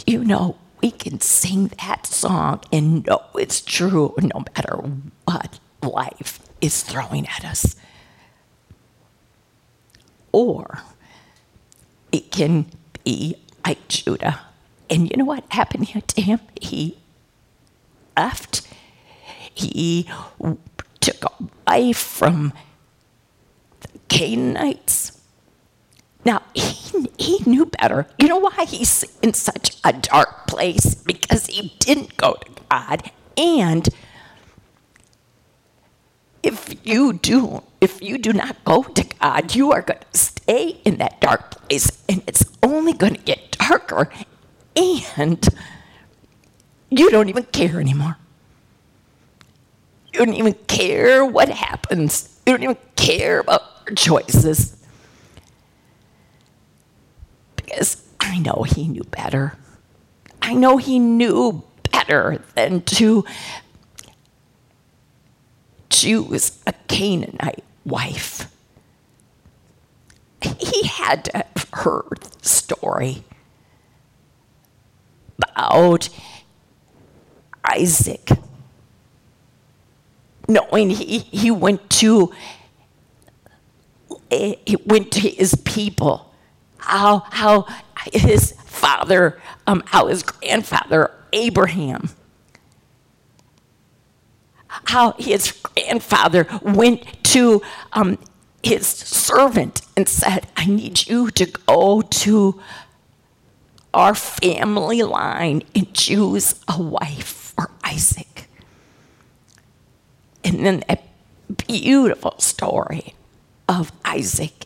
You 0.06 0.24
know 0.24 0.58
we 0.82 0.92
can 0.92 1.20
sing 1.20 1.72
that 1.84 2.06
song 2.06 2.62
and 2.72 3.06
know 3.06 3.22
it's 3.36 3.62
true 3.62 4.16
no 4.22 4.46
matter 4.56 4.78
what 5.26 5.60
life 5.82 6.40
is 6.62 6.84
throwing 6.84 7.28
at 7.28 7.44
us? 7.44 7.76
Or 10.32 10.82
it 12.12 12.32
can 12.32 12.68
be 13.04 13.36
like 13.66 13.88
Judah 13.88 14.40
and 14.90 15.10
you 15.10 15.18
know 15.18 15.26
what 15.26 15.44
happened 15.50 15.88
to 16.08 16.22
him? 16.22 16.40
He 16.60 16.98
left. 18.16 18.68
He 19.54 20.10
took 21.00 21.24
a 21.24 21.32
wife 21.68 21.98
from 21.98 22.54
the 23.82 23.88
Canaanites. 24.08 25.20
Now, 26.26 26.44
he, 26.54 27.10
he 27.18 27.40
knew 27.46 27.66
better. 27.66 28.08
You 28.20 28.28
know 28.28 28.38
why 28.38 28.66
he's 28.66 29.06
in 29.22 29.34
such 29.34 29.78
a 29.84 29.94
dark 29.94 30.48
place? 30.48 30.96
Because 30.96 31.46
he 31.48 31.74
didn't 31.80 32.18
go 32.18 32.34
to 32.34 32.52
God 32.70 33.12
and 33.38 33.88
if 36.44 36.76
you 36.84 37.14
do, 37.14 37.64
if 37.82 38.02
you 38.02 38.18
do 38.18 38.34
not 38.34 38.64
go 38.64 38.84
to 38.84 39.04
God, 39.20 39.54
you 39.54 39.72
are 39.72 39.82
going 39.82 40.00
to 40.00 40.18
stay 40.18 40.82
in 40.86 40.98
that 40.98 41.20
dark 41.20 41.52
place 41.68 42.04
and 42.08 42.24
it's 42.28 42.46
only 42.64 42.94
going 42.94 43.16
to 43.16 43.22
get 43.22 43.58
darker 43.58 44.10
and 45.18 45.48
you 46.90 47.10
don't 47.10 47.30
even 47.30 47.44
care 47.44 47.80
anymore. 47.80 48.18
You 50.14 50.26
don't 50.26 50.36
even 50.36 50.54
care 50.68 51.26
what 51.26 51.50
happens. 51.50 52.40
You 52.46 52.54
don't 52.54 52.64
even 52.64 52.78
care 52.96 53.40
about 53.40 53.62
your 53.86 53.96
choices. 53.96 54.76
Because 57.56 58.04
I 58.20 58.40
know 58.40 58.64
he 58.64 58.88
knew 58.88 59.04
better. 59.04 59.58
I 60.42 60.54
know 60.54 60.78
he 60.78 61.00
knew 61.00 61.64
better 61.92 62.42
than 62.56 62.82
to 62.82 63.26
choose 65.90 66.60
a 66.66 66.74
Canaanite 66.88 67.64
wife. 67.86 68.52
He 70.42 70.88
had 70.88 71.26
to 71.26 71.38
have 71.38 71.70
heard 71.74 72.20
the 72.22 72.48
story 72.48 73.24
about 75.38 76.10
Isaac, 77.64 78.30
knowing 80.48 80.90
he, 80.90 81.20
he 81.20 81.52
went 81.52 81.90
to 81.92 82.34
he 84.30 84.78
went 84.86 85.12
to 85.14 85.20
his 85.22 85.56
people, 85.56 86.34
how 86.78 87.20
how 87.32 87.66
his 88.12 88.54
father, 88.66 89.42
um, 89.66 89.84
how 89.86 90.08
his 90.08 90.24
grandfather 90.24 91.12
Abraham, 91.34 92.10
how 94.68 95.14
his 95.14 95.52
grandfather 95.52 96.48
went 96.62 97.24
to 97.24 97.62
um, 97.94 98.18
his 98.64 98.86
servant 98.86 99.82
and 99.96 100.08
said, 100.08 100.48
"I 100.56 100.66
need 100.66 101.08
you 101.08 101.32
to 101.32 101.46
go 101.46 102.02
to." 102.02 102.62
Our 103.94 104.14
family 104.14 105.04
line 105.04 105.64
and 105.74 105.94
choose 105.94 106.56
a 106.68 106.82
wife 106.82 107.54
for 107.58 107.72
Isaac. 107.84 108.50
And 110.44 110.66
then 110.66 110.84
that 110.88 111.04
beautiful 111.68 112.36
story 112.40 113.16
of 113.68 113.92
Isaac 114.06 114.66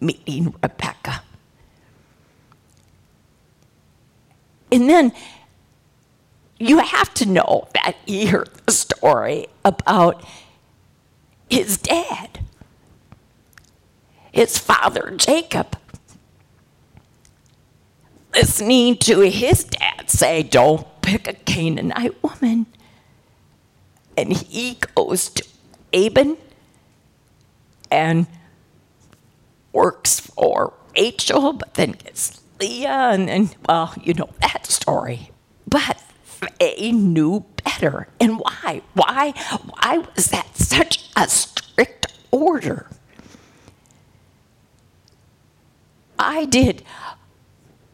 meeting 0.00 0.54
Rebecca. 0.62 1.22
And 4.70 4.88
then 4.88 5.12
you 6.58 6.78
have 6.78 7.12
to 7.14 7.26
know 7.26 7.68
that 7.74 7.96
heard 8.26 8.48
the 8.66 8.72
story 8.72 9.48
about 9.64 10.24
his 11.50 11.76
dad, 11.76 12.40
his 14.32 14.56
father 14.58 15.12
Jacob, 15.16 15.76
listening 18.34 18.96
to 18.98 19.20
his 19.20 19.64
dad 19.64 20.10
say, 20.10 20.42
Don't 20.42 20.86
pick 21.02 21.28
a 21.28 21.34
Canaanite 21.34 22.22
woman. 22.22 22.66
And 24.16 24.32
he 24.32 24.78
goes 24.94 25.28
to 25.30 25.44
Laban 25.92 26.36
and 27.90 28.26
works 29.72 30.20
for 30.20 30.74
Rachel, 30.96 31.52
but 31.54 31.74
then 31.74 31.92
gets 31.92 32.40
Leah, 32.60 33.10
and 33.12 33.28
then, 33.28 33.50
well, 33.68 33.94
you 34.02 34.14
know 34.14 34.30
that 34.40 34.66
story. 34.66 35.30
But 35.66 36.02
they 36.58 36.92
knew 36.92 37.44
better. 37.64 38.08
And 38.20 38.38
why? 38.38 38.82
Why? 38.94 39.30
Why 39.30 39.98
was 40.14 40.26
that 40.26 40.56
such 40.56 41.10
a 41.16 41.28
strict 41.28 42.06
order? 42.30 42.88
I 46.18 46.44
did. 46.44 46.84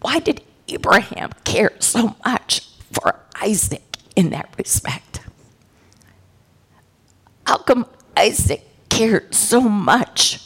Why 0.00 0.18
did 0.20 0.42
Abraham 0.68 1.30
care 1.44 1.72
so 1.80 2.16
much 2.24 2.68
for 2.92 3.20
Isaac 3.42 3.82
in 4.16 4.30
that 4.30 4.52
respect. 4.58 5.20
How 7.46 7.58
come 7.58 7.86
Isaac 8.16 8.66
cared 8.88 9.34
so 9.34 9.60
much 9.60 10.40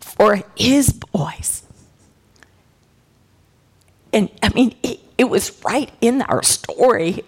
for 0.00 0.42
his 0.56 0.92
boys? 0.92 1.62
And 4.12 4.30
I 4.42 4.48
mean, 4.50 4.74
it, 4.82 5.00
it 5.16 5.24
was 5.30 5.62
right 5.64 5.90
in 6.00 6.22
our 6.22 6.42
story 6.42 7.22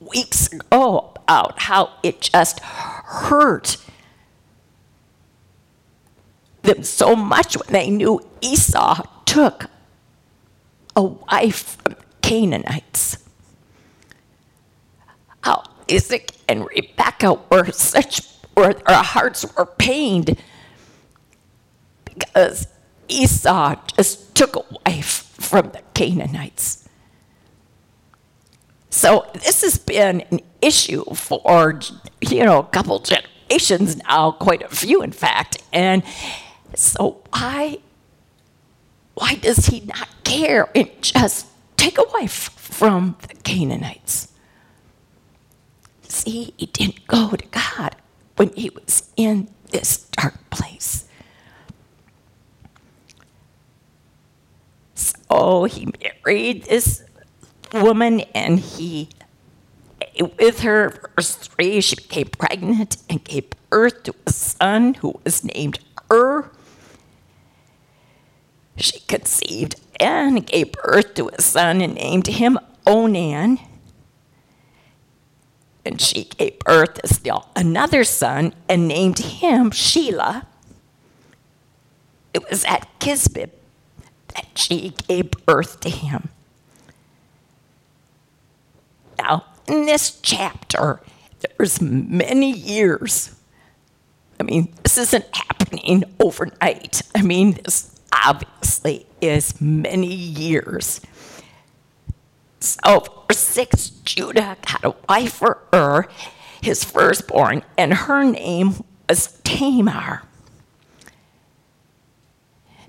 weeks 0.00 0.52
ago 0.52 1.12
about 1.16 1.58
how 1.58 1.90
it 2.02 2.20
just 2.20 2.60
hurt 2.60 3.76
them 6.64 6.82
so 6.82 7.14
much 7.14 7.56
when 7.56 7.72
they 7.72 7.90
knew 7.90 8.20
Esau 8.40 9.02
took 9.24 9.66
a 10.96 11.02
wife 11.02 11.76
from 11.82 11.96
Canaanites. 12.22 13.18
How 15.42 15.62
Isaac 15.90 16.32
and 16.48 16.66
Rebecca 16.66 17.34
were 17.50 17.70
such, 17.70 18.22
or 18.56 18.74
their 18.74 19.02
hearts 19.02 19.44
were 19.56 19.66
pained 19.66 20.38
because 22.04 22.66
Esau 23.08 23.76
just 23.96 24.34
took 24.34 24.56
a 24.56 24.64
wife 24.86 25.30
from 25.38 25.70
the 25.70 25.82
Canaanites. 25.92 26.88
So 28.90 29.26
this 29.34 29.62
has 29.62 29.76
been 29.76 30.22
an 30.30 30.40
issue 30.62 31.04
for, 31.14 31.80
you 32.20 32.44
know, 32.44 32.60
a 32.60 32.64
couple 32.64 33.00
generations 33.00 33.96
now, 33.96 34.30
quite 34.30 34.62
a 34.62 34.68
few 34.68 35.02
in 35.02 35.12
fact. 35.12 35.62
And 35.72 36.02
so 36.76 37.22
why 37.30 37.78
why 39.14 39.34
does 39.34 39.66
he 39.66 39.80
not 39.80 40.08
care 40.24 40.68
and 40.74 40.90
just 41.00 41.46
take 41.76 41.98
a 41.98 42.04
wife 42.14 42.50
from 42.56 43.16
the 43.28 43.34
Canaanites? 43.34 44.28
See, 46.08 46.54
he 46.56 46.66
didn't 46.66 47.06
go 47.06 47.30
to 47.30 47.46
God 47.46 47.96
when 48.36 48.52
he 48.54 48.70
was 48.70 49.10
in 49.16 49.48
this 49.70 49.98
dark 50.10 50.34
place. 50.50 51.06
So 54.94 55.64
he 55.64 55.88
married 56.02 56.64
this 56.64 57.04
woman 57.72 58.20
and 58.34 58.60
he 58.60 59.08
with 60.38 60.60
her 60.60 61.10
verse 61.16 61.34
3 61.34 61.80
she 61.80 61.96
became 61.96 62.26
pregnant 62.26 62.98
and 63.10 63.24
gave 63.24 63.44
birth 63.68 64.04
to 64.04 64.14
a 64.26 64.32
son 64.32 64.94
who 64.94 65.20
was 65.24 65.42
named 65.42 65.80
Er 66.10 66.52
she 68.76 69.00
conceived 69.00 69.80
and 70.00 70.46
gave 70.46 70.72
birth 70.72 71.14
to 71.14 71.28
a 71.28 71.40
son 71.40 71.80
and 71.80 71.94
named 71.94 72.26
him 72.26 72.58
Onan. 72.86 73.58
And 75.84 76.00
she 76.00 76.24
gave 76.24 76.58
birth 76.60 76.94
to 76.94 77.08
still 77.12 77.48
another 77.54 78.04
son 78.04 78.54
and 78.68 78.88
named 78.88 79.18
him 79.18 79.70
Shelah. 79.70 80.46
It 82.32 82.48
was 82.50 82.64
at 82.64 82.88
Kezib 82.98 83.50
that 84.34 84.46
she 84.54 84.94
gave 85.06 85.30
birth 85.46 85.80
to 85.80 85.90
him. 85.90 86.30
Now, 89.18 89.44
in 89.68 89.86
this 89.86 90.18
chapter, 90.20 91.00
there's 91.40 91.80
many 91.80 92.50
years. 92.50 93.36
I 94.40 94.42
mean, 94.42 94.74
this 94.82 94.98
isn't 94.98 95.26
happening 95.32 96.04
overnight. 96.18 97.02
I 97.14 97.22
mean, 97.22 97.52
this 97.64 97.93
obviously 98.24 99.06
is 99.20 99.60
many 99.60 100.14
years. 100.14 101.00
So, 102.60 103.00
for 103.00 103.34
six, 103.34 103.90
Judah 103.90 104.56
got 104.66 104.84
a 104.84 104.94
wife 105.08 105.34
for 105.34 105.58
Ur, 105.74 106.08
his 106.62 106.82
firstborn, 106.82 107.62
and 107.76 107.92
her 107.92 108.24
name 108.24 108.84
was 109.08 109.38
Tamar. 109.44 110.22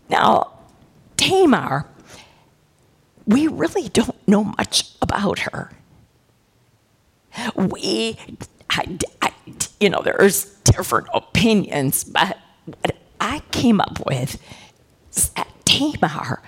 Now, 0.10 0.54
Tamar, 1.18 1.88
we 3.26 3.48
really 3.48 3.90
don't 3.90 4.28
know 4.28 4.44
much 4.44 4.92
about 5.02 5.40
her. 5.40 5.72
We, 7.56 8.18
I, 8.70 8.98
I, 9.22 9.34
you 9.80 9.90
know, 9.90 10.02
there's 10.04 10.46
different 10.64 11.08
opinions, 11.14 12.04
but 12.04 12.38
what 12.66 12.96
I 13.20 13.40
came 13.52 13.82
up 13.82 14.06
with 14.06 14.42
Tamar 15.66 16.42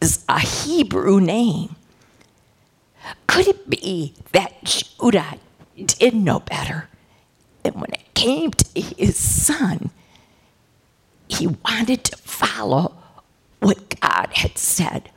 is 0.00 0.24
a 0.28 0.40
Hebrew 0.40 1.20
name. 1.20 1.76
Could 3.26 3.48
it 3.48 3.68
be 3.68 4.14
that 4.32 4.64
Judah 4.64 5.38
did 5.84 6.14
know 6.14 6.40
better? 6.40 6.88
And 7.64 7.74
when 7.76 7.92
it 7.92 8.14
came 8.14 8.50
to 8.50 8.80
his 8.80 9.16
son, 9.16 9.90
he 11.28 11.46
wanted 11.46 12.04
to 12.04 12.16
follow 12.16 12.94
what 13.60 14.00
God 14.00 14.30
had 14.32 14.58
said. 14.58 15.10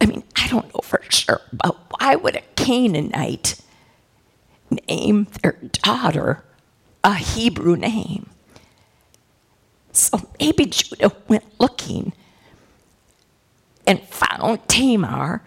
I 0.00 0.06
mean, 0.06 0.22
I 0.36 0.48
don't 0.48 0.72
know 0.74 0.80
for 0.82 1.02
sure, 1.08 1.40
but 1.52 1.76
why 1.98 2.14
would 2.14 2.36
a 2.36 2.42
Canaanite 2.56 3.60
name 4.88 5.26
their 5.42 5.58
daughter 5.72 6.44
a 7.04 7.14
Hebrew 7.14 7.76
name. 7.76 8.28
So 9.92 10.28
maybe 10.38 10.66
Judah 10.66 11.12
went 11.28 11.44
looking 11.58 12.12
and 13.86 14.00
found 14.02 14.66
Tamar. 14.68 15.42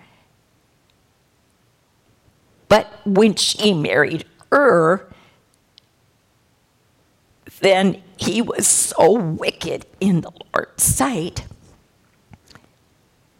But 2.67 2.87
when 3.05 3.35
she 3.35 3.73
married 3.73 4.25
Ur, 4.51 5.07
then 7.59 8.01
he 8.17 8.41
was 8.41 8.67
so 8.67 9.13
wicked 9.13 9.85
in 9.99 10.21
the 10.21 10.31
Lord's 10.53 10.83
sight 10.83 11.45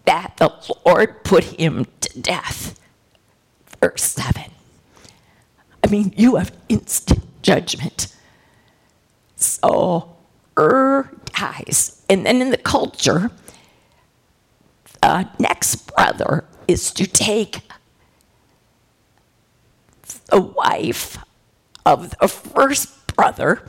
that 0.06 0.38
the 0.38 0.52
Lord 0.86 1.24
put 1.24 1.44
him 1.44 1.86
to 2.02 2.20
death. 2.20 2.80
Verse 3.82 4.04
7. 4.04 4.44
I 5.84 5.88
mean, 5.88 6.14
you 6.16 6.36
have 6.36 6.52
instant 6.70 7.24
judgment. 7.42 8.16
So 9.36 10.16
Ur 10.62 11.10
dies. 11.26 12.04
And 12.10 12.26
then 12.26 12.42
in 12.42 12.52
the 12.52 12.58
culture, 12.58 13.32
the 15.02 15.28
next 15.40 15.88
brother 15.88 16.46
is 16.68 16.92
to 16.92 17.08
take 17.08 17.62
the 20.28 20.42
wife 20.42 21.18
of 21.86 22.16
the 22.20 22.28
first 22.28 23.08
brother 23.16 23.68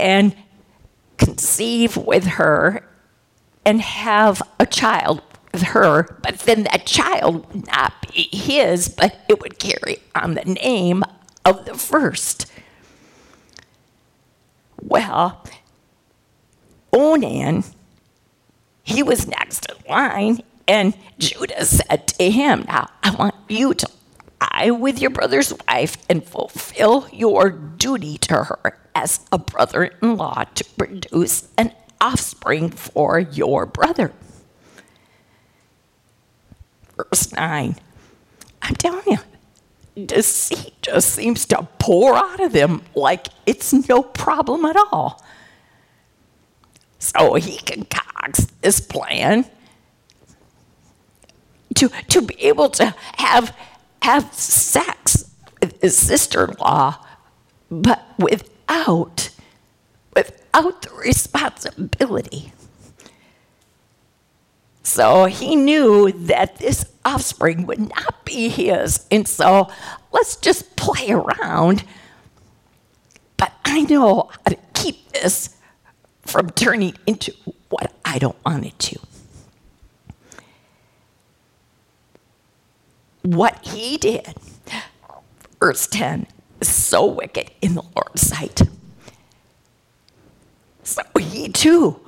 and 0.00 0.34
conceive 1.18 1.96
with 1.96 2.24
her 2.24 2.88
and 3.64 3.80
have 3.80 4.42
a 4.58 4.66
child 4.66 5.22
with 5.52 5.62
her, 5.62 6.18
but 6.22 6.40
then 6.40 6.64
that 6.64 6.86
child 6.86 7.46
would 7.52 7.66
not 7.66 7.92
be 8.12 8.28
his, 8.36 8.88
but 8.88 9.16
it 9.28 9.40
would 9.40 9.58
carry 9.58 9.98
on 10.14 10.34
the 10.34 10.44
name 10.44 11.04
of 11.44 11.64
the 11.64 11.74
first. 11.74 12.50
Well, 14.84 15.42
Onan, 16.92 17.64
he 18.82 19.02
was 19.02 19.26
next 19.26 19.66
in 19.70 19.76
line, 19.90 20.40
and 20.68 20.94
Judah 21.18 21.64
said 21.64 22.06
to 22.08 22.30
him, 22.30 22.64
Now 22.68 22.90
I 23.02 23.14
want 23.14 23.34
you 23.48 23.72
to 23.74 23.88
lie 24.40 24.70
with 24.70 25.00
your 25.00 25.10
brother's 25.10 25.54
wife 25.66 25.96
and 26.08 26.22
fulfill 26.22 27.08
your 27.12 27.50
duty 27.50 28.18
to 28.18 28.44
her 28.44 28.78
as 28.94 29.20
a 29.32 29.38
brother 29.38 29.84
in 30.02 30.16
law 30.16 30.44
to 30.54 30.64
produce 30.76 31.48
an 31.56 31.72
offspring 32.00 32.70
for 32.70 33.18
your 33.18 33.64
brother. 33.66 34.12
Verse 36.96 37.32
9. 37.32 37.76
I'm 38.62 38.74
telling 38.76 39.04
you, 39.06 39.18
deceit 39.94 40.74
just 40.82 41.10
seems 41.10 41.46
to 41.46 41.68
pour 41.78 42.14
out 42.14 42.40
of 42.40 42.52
them 42.52 42.82
like 42.94 43.28
it's 43.46 43.72
no 43.88 44.02
problem 44.02 44.64
at 44.64 44.76
all. 44.76 45.22
So 46.98 47.34
he 47.34 47.58
concocts 47.58 48.46
this 48.60 48.80
plan 48.80 49.46
to, 51.74 51.88
to 52.08 52.22
be 52.22 52.40
able 52.42 52.70
to 52.70 52.94
have, 53.16 53.54
have 54.02 54.32
sex 54.32 55.30
with 55.60 55.80
his 55.80 55.96
sister 55.96 56.44
in 56.44 56.56
law, 56.58 57.04
but 57.70 58.04
without 58.18 59.30
without 60.14 60.82
the 60.82 60.90
responsibility. 60.94 62.52
So 64.84 65.24
he 65.24 65.56
knew 65.56 66.12
that 66.12 66.58
this 66.58 66.84
offspring 67.04 67.66
would 67.66 67.80
not 67.80 68.24
be 68.24 68.48
his. 68.48 69.04
And 69.10 69.26
so 69.26 69.68
let's 70.12 70.36
just 70.36 70.76
play 70.76 71.10
around. 71.10 71.84
But 73.38 73.52
I 73.64 73.80
know 73.82 74.30
how 74.30 74.50
to 74.50 74.58
keep 74.74 75.10
this 75.12 75.56
from 76.22 76.50
turning 76.50 76.94
into 77.06 77.32
what 77.70 77.92
I 78.04 78.18
don't 78.18 78.36
want 78.44 78.66
it 78.66 78.78
to. 78.78 79.00
What 83.22 83.64
he 83.66 83.96
did, 83.96 84.34
verse 85.58 85.86
10, 85.86 86.26
is 86.60 86.68
so 86.68 87.06
wicked 87.06 87.50
in 87.62 87.74
the 87.74 87.82
Lord's 87.96 88.20
sight. 88.20 88.60
So 90.82 91.02
he 91.18 91.48
too 91.48 92.00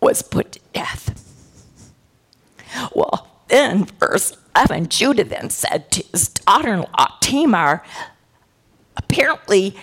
was 0.00 0.22
put 0.22 0.52
to 0.52 0.60
death. 0.72 1.33
Well, 2.94 3.28
then, 3.48 3.86
verse 4.00 4.36
11, 4.56 4.88
Judah 4.88 5.24
then 5.24 5.50
said 5.50 5.90
to 5.92 6.04
his 6.12 6.28
daughter 6.28 6.72
in 6.72 6.80
law 6.80 7.08
Tamar, 7.20 7.82
apparently 8.96 9.76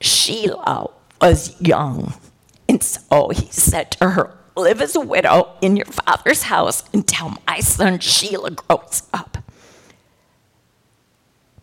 Shelah 0.00 0.92
was 1.20 1.60
young. 1.60 2.14
And 2.68 2.82
so 2.82 3.28
he 3.28 3.46
said 3.50 3.90
to 3.92 4.10
her, 4.10 4.36
Live 4.56 4.80
as 4.80 4.94
a 4.94 5.00
widow 5.00 5.56
in 5.60 5.76
your 5.76 5.86
father's 5.86 6.44
house 6.44 6.84
until 6.92 7.36
my 7.46 7.58
son 7.60 7.98
Shelah 7.98 8.54
grows 8.54 9.02
up. 9.12 9.38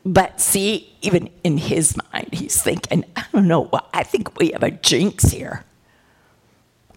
But 0.04 0.42
see, 0.42 0.94
even 1.02 1.30
in 1.44 1.58
his 1.58 1.96
mind, 2.12 2.30
he's 2.34 2.62
thinking, 2.62 3.06
I 3.16 3.26
don't 3.32 3.48
know, 3.48 3.70
I 3.94 4.04
think 4.04 4.38
we 4.40 4.50
have 4.50 4.64
a 4.64 4.72
jinx 4.72 5.26
here. 5.26 5.64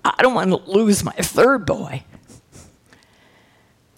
I 0.04 0.14
don't 0.20 0.34
want 0.34 0.50
to 0.50 0.70
lose 0.70 1.04
my 1.04 1.12
third 1.12 1.66
boy. 1.66 2.02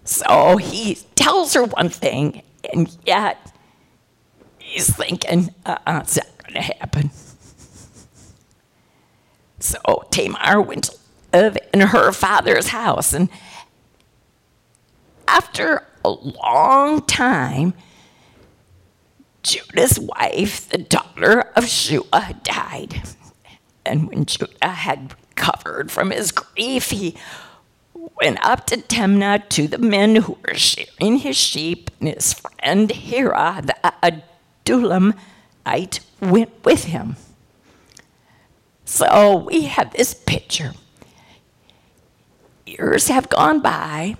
So 0.07 0.57
he 0.57 0.95
tells 1.16 1.55
her 1.55 1.64
one 1.64 1.88
thing, 1.88 2.42
and 2.73 2.97
yet 3.05 3.53
he's 4.59 4.95
thinking, 4.95 5.53
uh 5.66 5.79
uh 5.87 6.01
it's 6.03 6.16
not 6.16 6.27
going 6.42 6.55
to 6.55 6.61
happen. 6.61 7.11
So 9.59 9.79
Tamar 10.11 10.61
went 10.62 10.85
to 10.85 10.97
live 11.33 11.59
in 11.75 11.81
her 11.81 12.12
father's 12.12 12.69
house, 12.69 13.12
and 13.12 13.29
after 15.27 15.85
a 16.05 16.11
long 16.11 17.03
time, 17.03 17.75
Judah's 19.42 19.99
wife, 19.99 20.69
the 20.69 20.79
daughter 20.79 21.40
of 21.57 21.66
Shua, 21.66 22.35
died. 22.45 23.03
And 23.85 24.09
when 24.09 24.25
Judah 24.25 24.69
had 24.69 25.14
recovered 25.31 25.90
from 25.90 26.11
his 26.11 26.33
grief, 26.33 26.90
he 26.90 27.16
went 28.20 28.44
up 28.44 28.66
to 28.66 28.76
Timnah 28.79 29.48
to 29.50 29.68
the 29.68 29.79
men 29.79 30.16
who 30.16 30.38
were 30.46 30.55
shearing 30.55 31.18
his 31.18 31.37
sheep, 31.37 31.90
and 32.00 32.09
his 32.09 32.33
friend 32.33 32.90
Hira, 32.90 33.62
the 33.62 33.76
Adullamite, 34.64 36.00
went 36.20 36.64
with 36.64 36.85
him. 36.85 37.16
So 38.85 39.37
we 39.37 39.62
have 39.62 39.92
this 39.92 40.14
picture. 40.14 40.72
Years 42.64 43.09
have 43.09 43.29
gone 43.29 43.61
by, 43.61 44.16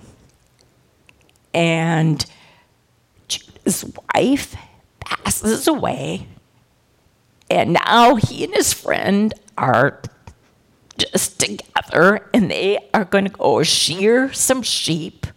and 1.53 2.25
Judah's 3.27 3.85
wife 4.13 4.55
passes 4.99 5.67
away, 5.67 6.27
and 7.49 7.73
now 7.85 8.15
he 8.15 8.43
and 8.43 8.53
his 8.53 8.73
friend 8.73 9.33
are 9.57 10.01
just 10.97 11.39
together 11.39 12.27
and 12.33 12.49
they 12.49 12.79
are 12.93 13.05
going 13.05 13.25
to 13.25 13.31
go 13.31 13.63
shear 13.63 14.31
some 14.33 14.61
sheep. 14.61 15.27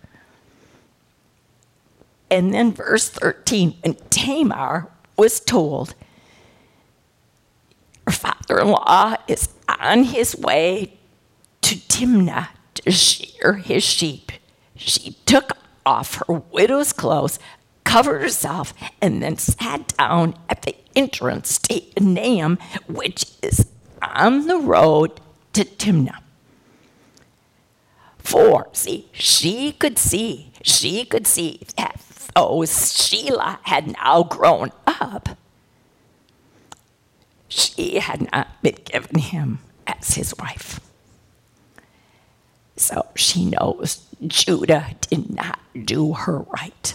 And 2.30 2.54
then, 2.54 2.72
verse 2.72 3.08
13, 3.08 3.74
when 3.82 3.94
Tamar 4.08 4.88
was 5.16 5.40
told, 5.40 5.94
her 8.06 8.12
father 8.12 8.60
in 8.60 8.68
law 8.68 9.16
is 9.26 9.48
on 9.80 10.04
his 10.04 10.36
way 10.36 10.96
to 11.62 11.74
Timnah 11.76 12.48
to 12.74 12.90
shear 12.90 13.54
his 13.54 13.82
sheep, 13.82 14.32
she 14.76 15.16
took 15.26 15.56
off 15.84 16.22
her 16.26 16.34
widow's 16.34 16.92
clothes, 16.92 17.38
covered 17.84 18.22
herself, 18.22 18.72
and 19.00 19.22
then 19.22 19.36
sat 19.36 19.96
down 19.96 20.36
at 20.48 20.62
the 20.62 20.74
entrance 20.94 21.58
to 21.58 21.80
Enaim, 21.96 22.58
which 22.88 23.26
is 23.42 23.66
on 24.02 24.46
the 24.46 24.58
road 24.58 25.20
to 25.52 25.64
Timnah. 25.64 26.20
For, 28.18 28.68
see, 28.72 29.08
she 29.12 29.72
could 29.72 29.98
see, 29.98 30.52
she 30.62 31.04
could 31.04 31.26
see 31.26 31.62
that 31.76 32.00
though 32.34 32.60
Shelah 32.60 33.58
had 33.62 33.92
now 33.92 34.22
grown 34.22 34.70
up, 34.86 35.30
she 37.48 37.98
had 37.98 38.30
not 38.32 38.62
been 38.62 38.76
given 38.84 39.18
him 39.18 39.58
as 39.86 40.14
his 40.14 40.34
wife. 40.38 40.80
So 42.76 43.06
she 43.14 43.44
knows 43.44 44.06
Judah 44.26 44.94
did 45.02 45.34
not 45.34 45.58
do 45.84 46.14
her 46.14 46.38
right. 46.38 46.94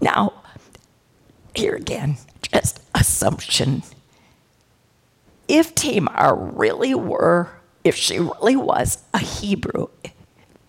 Now, 0.00 0.42
here 1.54 1.74
again, 1.74 2.16
just 2.42 2.80
assumption 2.94 3.82
if 5.50 5.74
Tamar 5.74 6.36
really 6.36 6.94
were, 6.94 7.50
if 7.82 7.96
she 7.96 8.20
really 8.20 8.54
was 8.54 8.98
a 9.12 9.18
Hebrew, 9.18 9.88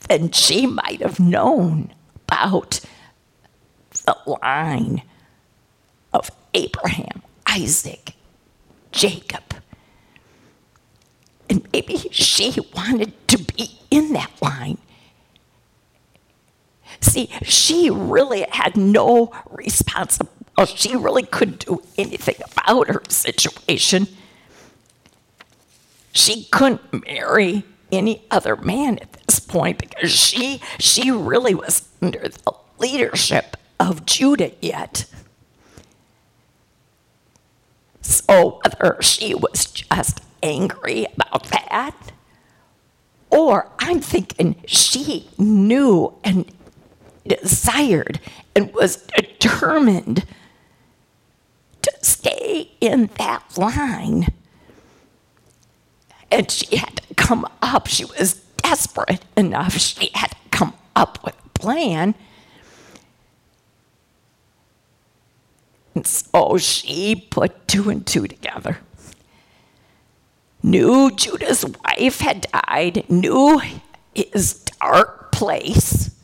then 0.10 0.32
she 0.32 0.66
might 0.66 1.02
have 1.02 1.20
known 1.20 1.94
about 2.28 2.82
the 4.06 4.18
line 4.26 5.04
of 6.12 6.32
Abraham, 6.56 7.22
Isaac, 7.46 8.14
Jacob. 8.92 9.44
And 11.48 11.68
maybe 11.72 11.98
she 12.12 12.56
wanted 12.76 13.14
to 13.28 13.38
be 13.38 13.78
in 13.92 14.14
that 14.14 14.32
line. 14.42 14.80
See, 17.02 17.30
she 17.44 17.92
really 17.92 18.48
had 18.50 18.76
no 18.76 19.32
responsibility. 19.50 20.38
She 20.76 20.96
really 20.96 21.24
couldn't 21.24 21.66
do 21.66 21.84
anything 21.98 22.36
about 22.52 22.88
her 22.88 23.04
situation. 23.10 24.08
She 26.12 26.46
couldn't 26.52 27.06
marry 27.06 27.64
any 27.92 28.26
other 28.32 28.56
man 28.56 28.98
at 29.00 29.14
this 29.14 29.40
point 29.40 29.78
because 29.78 30.12
she 30.12 30.62
she 30.80 31.12
really 31.12 31.54
was 31.54 31.90
under 32.02 32.28
the 32.30 32.54
leadership 32.80 33.58
of 33.80 34.06
Judah 34.06 34.52
yet. 34.62 35.06
So 38.02 38.60
whether 38.64 39.02
she 39.02 39.36
was 39.36 39.66
just 39.66 40.22
angry 40.44 41.06
about 41.14 41.46
that, 41.50 41.96
or 43.30 43.70
I'm 43.80 44.02
thinking 44.02 44.56
she 44.66 45.30
knew 45.38 46.14
and 46.24 46.52
desired 47.28 48.20
and 48.56 48.74
was 48.74 48.98
determined 49.16 50.26
to 51.82 51.92
stay 52.02 52.72
in 52.82 53.10
that 53.18 53.58
line. 53.58 54.28
And 56.32 56.50
she 56.50 56.78
had 56.78 56.98
to 56.98 57.14
come 57.16 57.46
up. 57.62 57.88
She 57.88 58.06
was 58.06 58.36
desperate 58.58 59.24
enough. 59.36 59.74
She 59.78 60.10
had 60.14 60.32
to 60.32 60.38
come 60.52 60.74
up 60.96 61.24
with 61.24 61.36
a 61.46 61.50
plan. 61.50 62.16
And 65.94 66.08
so 66.08 66.58
she 66.58 67.16
put 67.16 67.68
two 67.68 67.90
and 67.90 68.06
two 68.08 68.28
together. 68.28 68.80
Knew 70.64 71.12
Judah's 71.12 71.66
wife 71.66 72.20
had 72.20 72.48
died, 72.52 73.10
knew 73.10 73.60
his 74.14 74.54
dark 74.80 75.32
place, 75.32 76.16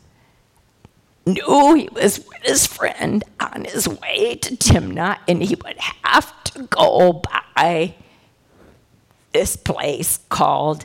knew 1.26 1.74
he 1.74 1.88
was 1.92 2.18
with 2.20 2.42
his 2.42 2.66
friend 2.66 3.24
on 3.40 3.64
his 3.64 3.88
way 3.88 4.36
to 4.36 4.56
Timnah, 4.56 5.18
and 5.26 5.42
he 5.42 5.56
would 5.56 5.78
have 6.02 6.44
to 6.44 6.62
go 6.62 7.22
by 7.56 7.94
this 9.38 9.54
place 9.54 10.18
called 10.30 10.84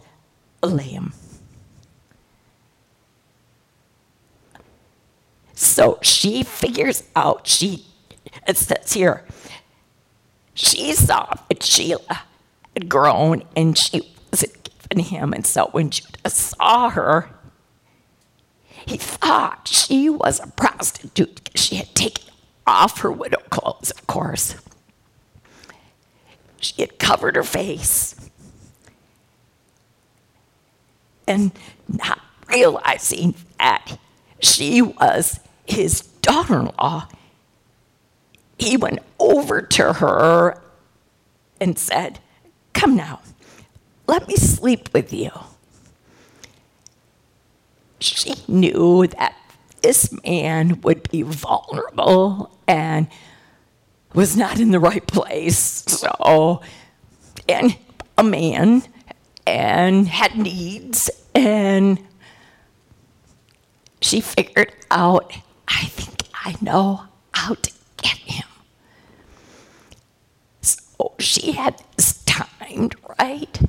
Elim. 0.62 1.12
So 5.56 5.98
she 6.04 6.44
figures 6.44 7.02
out, 7.16 7.48
she, 7.48 7.84
it 8.48 8.58
says 8.58 8.94
here, 8.94 9.26
she 10.54 10.94
saw 10.94 11.34
that 11.50 11.62
Shelah 11.62 12.20
had 12.76 12.90
grown 12.90 13.42
and 13.56 13.76
she 13.76 14.14
wasn't 14.30 14.70
given 14.70 15.04
him. 15.04 15.34
And 15.34 15.48
so 15.48 15.70
when 15.72 15.90
Judah 15.90 16.30
saw 16.30 16.90
her, 16.92 17.32
he 18.86 18.98
thought 18.98 19.68
she 19.68 20.12
was 20.12 20.40
a 20.40 20.48
prostitute 20.48 21.44
because 21.44 21.60
she 21.60 21.78
had 21.78 21.96
taken 21.96 22.32
off 22.68 23.00
her 23.00 23.12
widow 23.12 23.42
clothes, 23.50 23.90
of 23.90 24.06
course. 24.06 24.54
She 26.60 26.80
had 26.84 27.00
covered 27.00 27.36
her 27.36 27.44
face. 27.44 28.30
And 31.28 31.52
not 31.88 32.20
realizing 32.50 33.36
that 33.60 33.98
she 34.40 34.82
was 34.82 35.40
his 35.66 36.02
daughter 36.02 36.60
in 36.60 36.72
law, 36.78 37.08
he 38.58 38.78
went 38.78 39.00
over 39.20 39.62
to 39.62 39.94
her 39.94 40.62
and 41.60 41.78
said, 41.78 42.20
Come 42.74 42.96
now, 42.96 43.22
let 44.08 44.28
me 44.28 44.36
sleep 44.36 44.90
with 44.94 45.14
you. 45.14 45.32
She 48.00 48.36
knew 48.48 49.08
that 49.08 49.36
this 49.82 50.12
man 50.24 50.82
would 50.82 51.10
be 51.10 51.22
vulnerable 51.22 52.58
and 52.68 53.08
was 54.14 54.36
not 54.36 54.60
in 54.60 54.72
the 54.72 54.80
right 54.80 55.06
place. 55.06 55.84
So, 55.88 56.62
and 57.48 57.78
a 58.18 58.24
man 58.24 58.84
and 59.46 60.08
had 60.08 60.38
needs, 60.38 61.10
and 61.36 62.00
she 64.02 64.22
figured 64.22 64.74
out, 64.92 65.34
I 65.68 65.86
think 65.86 66.24
I 66.46 66.56
know 66.62 67.06
how 67.34 67.56
to 67.56 67.72
get 67.98 68.18
him. 68.18 68.48
So 70.62 71.14
she 71.20 71.54
had 71.54 71.82
this 71.96 72.24
timed 72.26 72.96
right. 73.20 73.60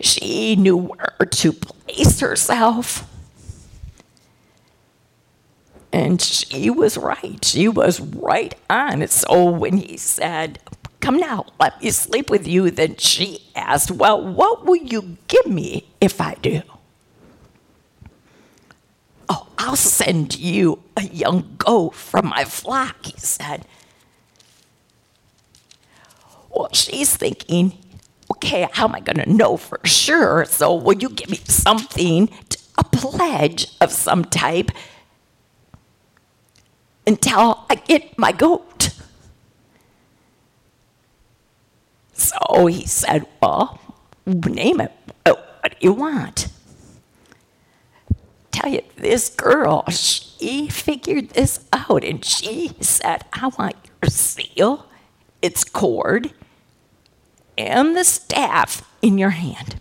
She 0.00 0.56
knew 0.56 0.76
where 0.76 1.16
to 1.30 1.52
place 1.52 2.20
herself. 2.20 3.06
And 5.92 6.22
she 6.22 6.70
was 6.70 6.96
right. 6.96 7.44
She 7.44 7.68
was 7.68 8.00
right 8.00 8.54
on. 8.70 9.02
It. 9.02 9.10
So 9.10 9.44
when 9.44 9.76
he 9.76 9.96
said, 9.96 10.60
Come 11.00 11.16
now, 11.16 11.46
let 11.58 11.82
me 11.82 11.90
sleep 11.90 12.28
with 12.28 12.46
you, 12.46 12.70
then 12.70 12.96
she 12.96 13.50
asked, 13.56 13.90
Well, 13.90 14.22
what 14.22 14.66
will 14.66 14.76
you 14.76 15.16
give 15.28 15.46
me 15.46 15.88
if 16.00 16.20
I 16.20 16.34
do? 16.34 16.62
Oh, 19.28 19.48
I'll 19.58 19.76
send 19.76 20.38
you 20.38 20.82
a 20.96 21.02
young 21.02 21.54
goat 21.56 21.94
from 21.94 22.26
my 22.28 22.44
flock, 22.44 23.06
he 23.06 23.18
said. 23.18 23.64
Well, 26.50 26.68
she's 26.72 27.16
thinking, 27.16 27.72
okay, 28.32 28.68
how 28.72 28.88
am 28.88 28.94
I 28.94 29.00
going 29.00 29.24
to 29.24 29.32
know 29.32 29.56
for 29.56 29.80
sure? 29.84 30.44
So, 30.46 30.74
will 30.74 30.96
you 30.96 31.08
give 31.08 31.30
me 31.30 31.38
something, 31.44 32.28
a 32.76 32.84
pledge 32.84 33.68
of 33.80 33.92
some 33.92 34.24
type, 34.24 34.70
until 37.06 37.64
I 37.70 37.76
get 37.76 38.18
my 38.18 38.32
goat? 38.32 38.69
So 42.20 42.66
he 42.66 42.84
said, 42.86 43.26
Well, 43.40 43.80
name 44.26 44.78
it. 44.80 44.92
What 45.24 45.70
do 45.70 45.76
you 45.80 45.94
want? 45.94 46.48
Tell 48.52 48.70
you, 48.70 48.82
this 48.96 49.30
girl, 49.30 49.88
she 49.88 50.68
figured 50.68 51.30
this 51.30 51.64
out 51.72 52.04
and 52.04 52.22
she 52.22 52.72
said, 52.80 53.24
I 53.32 53.48
want 53.58 53.74
your 54.02 54.10
seal, 54.10 54.86
its 55.40 55.64
cord, 55.64 56.34
and 57.56 57.96
the 57.96 58.04
staff 58.04 58.86
in 59.00 59.16
your 59.16 59.30
hand. 59.30 59.80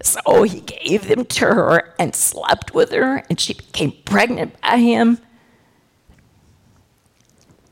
So 0.00 0.44
he 0.44 0.60
gave 0.60 1.08
them 1.08 1.24
to 1.24 1.44
her 1.46 1.92
and 1.98 2.14
slept 2.14 2.72
with 2.72 2.92
her, 2.92 3.24
and 3.28 3.40
she 3.40 3.54
became 3.54 3.92
pregnant 4.04 4.60
by 4.60 4.76
him. 4.76 5.18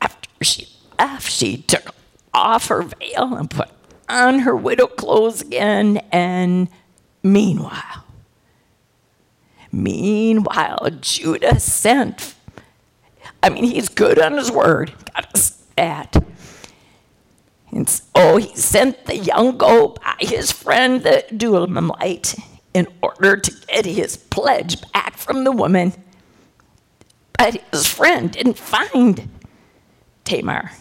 After 0.01 0.29
she 0.43 0.67
left, 0.99 1.31
she 1.31 1.57
took 1.61 1.95
off 2.37 2.67
her 2.67 2.83
veil 2.83 3.35
and 3.35 3.49
put 3.49 3.69
on 4.07 4.39
her 4.39 4.55
widow 4.55 4.87
clothes 4.87 5.41
again, 5.41 5.97
and 6.11 6.69
meanwhile, 7.23 8.05
meanwhile, 9.71 10.89
Judah 11.01 11.59
sent. 11.59 12.35
I 13.43 13.49
mean, 13.49 13.65
he's 13.65 13.89
good 13.89 14.19
on 14.19 14.33
his 14.37 14.51
word. 14.51 14.93
Got 15.13 15.33
us 15.35 15.63
that. 15.75 16.15
And 17.71 17.87
so 17.87 18.03
oh, 18.15 18.37
he 18.37 18.55
sent 18.55 19.05
the 19.05 19.17
young 19.17 19.57
goat 19.57 19.99
by 20.01 20.15
his 20.19 20.51
friend 20.51 21.03
the 21.03 21.25
Adullamite 21.29 22.41
in 22.73 22.87
order 23.01 23.37
to 23.37 23.51
get 23.67 23.85
his 23.85 24.17
pledge 24.17 24.81
back 24.93 25.17
from 25.17 25.43
the 25.43 25.51
woman. 25.51 25.93
But 27.37 27.61
his 27.71 27.87
friend 27.87 28.31
didn't 28.31 28.57
find 28.57 29.29
Tamar. 30.23 30.71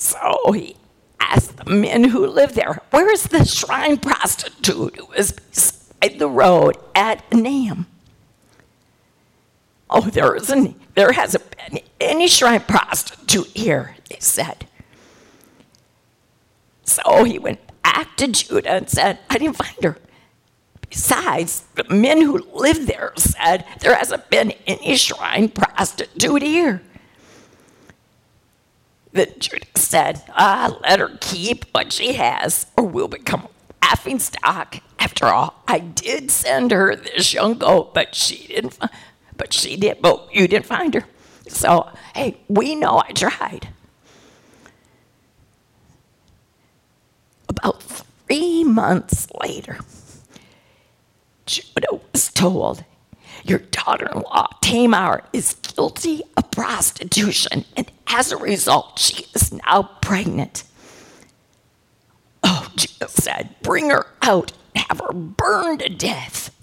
So 0.00 0.52
he 0.52 0.76
asked 1.20 1.58
the 1.58 1.70
men 1.70 2.04
who 2.04 2.26
lived 2.26 2.54
there, 2.54 2.80
Where's 2.88 3.24
the 3.24 3.44
shrine 3.44 3.98
prostitute 3.98 4.96
who 4.96 5.04
was 5.14 5.32
beside 5.32 6.18
the 6.18 6.28
road 6.28 6.78
at 6.94 7.28
Enaim? 7.30 7.84
Oh, 9.90 10.00
there 10.00 10.34
isn't, 10.34 10.94
there 10.94 11.12
hasn't 11.12 11.54
been 11.54 11.80
any 12.00 12.28
shrine 12.28 12.62
prostitute 12.62 13.48
here, 13.48 13.96
they 14.08 14.16
said. 14.20 14.66
So 16.84 17.24
he 17.24 17.38
went 17.38 17.60
back 17.82 18.16
to 18.16 18.28
Judah 18.28 18.70
and 18.70 18.88
said, 18.88 19.18
I 19.28 19.36
didn't 19.36 19.56
find 19.56 19.84
her. 19.84 19.98
Besides, 20.88 21.66
the 21.74 21.84
men 21.84 22.22
who 22.22 22.38
lived 22.54 22.86
there 22.86 23.12
said 23.18 23.66
there 23.80 23.94
hasn't 23.94 24.30
been 24.30 24.52
any 24.66 24.96
shrine 24.96 25.50
prostitute 25.50 26.40
here. 26.40 26.80
Then 29.12 29.32
Judah 29.38 29.66
said, 29.74 30.22
Ah, 30.30 30.76
let 30.82 31.00
her 31.00 31.18
keep 31.20 31.64
what 31.72 31.92
she 31.92 32.12
has, 32.14 32.66
or 32.76 32.84
we'll 32.84 33.08
become 33.08 33.48
laughing 33.82 34.18
stock. 34.18 34.76
After 34.98 35.26
all, 35.26 35.62
I 35.66 35.78
did 35.80 36.30
send 36.30 36.70
her 36.70 36.94
this 36.94 37.32
young 37.34 37.54
goat, 37.58 37.94
but 37.94 38.14
she 38.14 38.46
didn't. 38.46 38.78
but 39.36 39.52
she 39.52 39.76
did, 39.76 40.00
but 40.00 40.28
you 40.32 40.46
didn't 40.46 40.66
find 40.66 40.94
her. 40.94 41.04
So, 41.48 41.90
hey, 42.14 42.36
we 42.48 42.74
know 42.74 43.02
I 43.06 43.12
tried. 43.12 43.68
About 47.48 47.82
three 47.82 48.62
months 48.62 49.26
later, 49.42 49.78
Judah 51.46 52.00
was 52.12 52.30
told, 52.32 52.84
Your 53.42 53.58
daughter 53.58 54.08
in 54.14 54.20
law, 54.20 54.46
Tamar, 54.62 55.24
is 55.32 55.54
guilty 55.74 56.22
of 56.36 56.50
prostitution, 56.50 57.64
and 57.76 57.90
as 58.06 58.32
a 58.32 58.36
result, 58.36 58.98
she 58.98 59.26
is 59.34 59.52
now 59.52 59.82
pregnant. 60.02 60.64
Oh, 62.42 62.70
Jesus 62.76 63.12
said, 63.12 63.54
Bring 63.62 63.90
her 63.90 64.06
out 64.22 64.52
and 64.74 64.84
have 64.88 65.00
her 65.00 65.12
burned 65.12 65.80
to 65.80 65.88
death. 65.88 66.54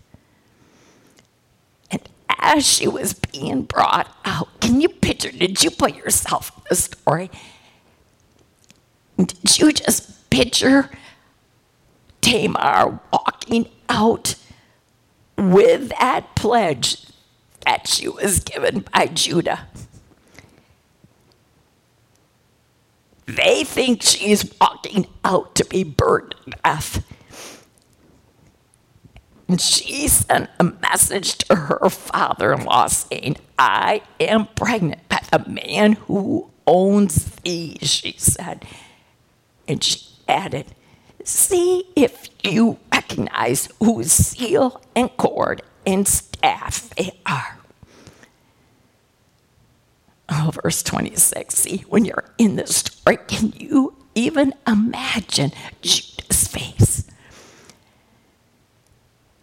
And 1.89 2.01
as 2.39 2.65
she 2.65 2.87
was 2.87 3.13
being 3.13 3.63
brought 3.63 4.07
out, 4.25 4.59
can 4.59 4.81
you 4.81 4.89
picture? 4.89 5.31
Did 5.31 5.63
you 5.63 5.71
put 5.71 5.95
yourself 5.95 6.51
in 6.57 6.63
the 6.69 6.75
story? 6.75 7.31
Did 9.17 9.57
you 9.59 9.71
just 9.71 10.29
picture 10.29 10.89
Tamar 12.21 12.99
walking 13.11 13.69
out 13.89 14.35
with 15.37 15.89
that 15.89 16.35
pledge 16.35 17.06
that 17.67 17.85
she 17.85 18.07
was 18.07 18.39
given 18.39 18.85
by 18.93 19.07
Judah? 19.07 19.67
They 23.25 23.65
think 23.65 24.01
she's 24.01 24.49
walking 24.59 25.05
out 25.25 25.53
to 25.55 25.65
be 25.65 25.83
burned 25.83 26.33
to 26.45 26.51
death. 26.63 27.05
And 29.49 29.59
she 29.59 30.07
sent 30.07 30.49
a 30.61 30.63
message 30.63 31.37
to 31.39 31.55
her 31.55 31.89
father 31.89 32.53
in 32.53 32.63
law 32.63 32.87
saying, 32.87 33.35
I 33.59 34.01
am 34.17 34.47
pregnant 34.55 35.07
by 35.09 35.19
the 35.29 35.49
man 35.49 35.93
who 35.93 36.49
owns 36.65 37.25
thee, 37.43 37.77
she 37.81 38.15
said. 38.17 38.65
And 39.67 39.83
she 39.83 40.05
added, 40.29 40.67
See 41.25 41.83
if 41.97 42.29
you 42.43 42.79
recognize 42.93 43.67
whose 43.79 44.13
seal 44.13 44.81
and 44.95 45.15
cord 45.17 45.61
and 45.85 46.07
staff 46.07 46.89
they 46.91 47.11
are. 47.25 47.56
Oh, 50.29 50.51
verse 50.63 50.83
26. 50.83 51.55
See, 51.55 51.85
when 51.87 52.05
you're 52.05 52.25
in 52.37 52.57
the 52.57 52.67
story, 52.67 53.17
can 53.27 53.53
you 53.57 53.95
even 54.15 54.53
imagine 54.67 55.51
Judah's 55.81 56.47
face? 56.47 57.07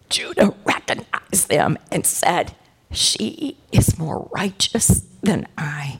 Judah 0.09 0.53
recognized 0.65 1.49
them 1.49 1.77
and 1.91 2.05
said, 2.05 2.55
She 2.91 3.57
is 3.71 3.97
more 3.97 4.29
righteous 4.33 5.03
than 5.23 5.47
I. 5.57 5.99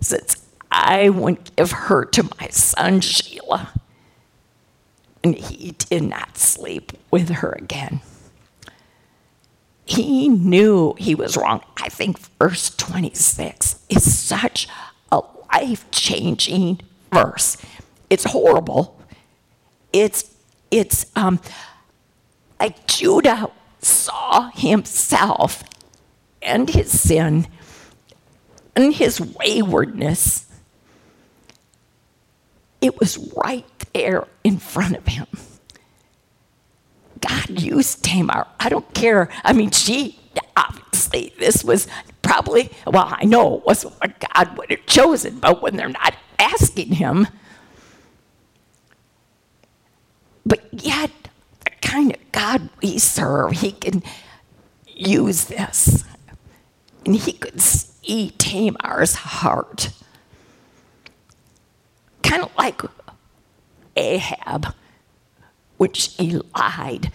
Since 0.00 0.44
I 0.70 1.08
wouldn't 1.08 1.54
give 1.54 1.70
her 1.72 2.04
to 2.06 2.24
my 2.40 2.48
son 2.48 3.00
Shelah. 3.00 3.68
And 5.22 5.36
he 5.36 5.72
did 5.72 6.02
not 6.02 6.36
sleep 6.36 6.92
with 7.12 7.28
her 7.28 7.52
again 7.52 8.00
he 9.92 10.28
knew 10.28 10.94
he 10.98 11.14
was 11.14 11.36
wrong. 11.36 11.62
I 11.76 11.88
think 11.88 12.18
verse 12.38 12.74
26 12.76 13.84
is 13.88 14.18
such 14.18 14.68
a 15.10 15.22
life 15.52 15.90
changing 15.90 16.80
verse. 17.12 17.58
It's 18.08 18.24
horrible. 18.24 18.98
It's, 19.92 20.34
it's 20.70 21.06
um, 21.14 21.40
like 22.58 22.86
Judah 22.86 23.50
saw 23.80 24.50
himself 24.50 25.62
and 26.40 26.70
his 26.70 26.98
sin 26.98 27.46
and 28.74 28.94
his 28.94 29.20
waywardness. 29.20 30.46
It 32.80 32.98
was 32.98 33.18
right 33.36 33.66
there 33.92 34.26
in 34.42 34.58
front 34.58 34.96
of 34.96 35.06
him. 35.06 35.26
God 37.22 37.60
used 37.60 38.04
Tamar. 38.04 38.46
I 38.60 38.68
don't 38.68 38.92
care. 38.94 39.28
I 39.44 39.52
mean, 39.52 39.70
she 39.70 40.18
obviously 40.56 41.32
this 41.38 41.64
was 41.64 41.86
probably 42.22 42.70
well, 42.86 43.08
I 43.10 43.24
know 43.24 43.58
it 43.58 43.66
wasn't 43.66 43.94
what 44.00 44.18
God 44.34 44.56
would 44.58 44.70
have 44.70 44.86
chosen, 44.86 45.38
but 45.38 45.62
when 45.62 45.76
they're 45.76 45.88
not 45.88 46.14
asking 46.38 46.92
him, 46.94 47.28
but 50.44 50.60
yet 50.72 51.10
the 51.64 51.70
kind 51.80 52.12
of 52.12 52.32
God 52.32 52.68
we 52.82 52.98
serve, 52.98 53.52
he 53.52 53.72
can 53.72 54.02
use 54.86 55.44
this. 55.44 56.04
And 57.04 57.16
he 57.16 57.32
could 57.32 57.60
see 57.60 58.30
Tamar's 58.38 59.14
heart. 59.14 59.90
Kind 62.22 62.44
of 62.44 62.56
like 62.56 62.80
Rahab 63.96 64.74
which 65.82 66.14
he 66.16 66.38
lied. 66.54 67.10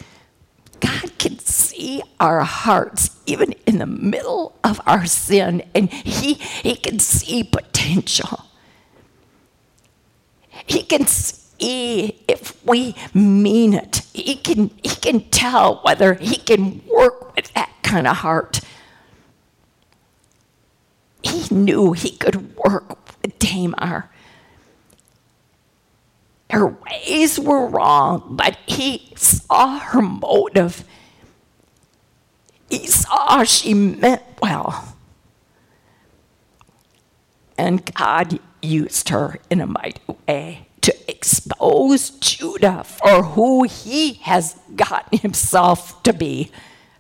God 0.82 1.18
can 1.18 1.40
see 1.40 2.04
our 2.20 2.42
hearts 2.42 3.18
even 3.26 3.54
in 3.66 3.78
the 3.78 3.86
middle 3.86 4.60
of 4.62 4.82
our 4.86 5.06
sin, 5.06 5.64
and 5.74 5.90
He, 5.90 6.34
he 6.34 6.76
can 6.76 7.00
see 7.00 7.46
potential. 7.46 8.44
He 10.66 10.84
can 10.84 11.08
see 11.08 12.26
if 12.28 12.62
we 12.66 12.94
mean 13.14 13.74
it. 13.74 14.02
He 14.12 14.36
can, 14.36 14.72
he 14.84 14.96
can 14.98 15.22
tell 15.30 15.80
whether 15.86 16.16
He 16.16 16.36
can 16.36 16.82
work 16.94 17.38
with 17.38 17.54
that 17.54 17.72
kind 17.84 18.06
of 18.06 18.18
heart. 18.18 18.60
He 21.24 21.48
knew 21.56 21.94
He 21.94 22.18
could 22.18 22.54
work 22.58 22.90
with 23.22 23.40
Tamar 23.40 24.10
her 26.50 26.68
ways 26.68 27.40
were 27.40 27.68
wrong, 27.68 28.24
but 28.32 28.58
he 28.66 29.12
saw 29.16 29.80
her 29.80 30.02
motive. 30.02 30.86
He 32.70 32.88
saw 32.88 33.44
she 33.44 33.74
meant 33.74 34.24
well. 34.42 34.96
And 37.58 37.84
God 37.94 38.40
used 38.62 39.10
her 39.10 39.40
in 39.50 39.62
a 39.62 39.68
mighty 39.68 40.02
way 40.28 40.68
to 40.82 40.96
expose 41.10 42.12
Judah 42.12 42.84
for 42.84 43.24
who 43.24 43.64
he 43.64 44.14
has 44.14 44.58
gotten 44.76 45.20
himself 45.20 46.02
to 46.04 46.14
be 46.14 46.52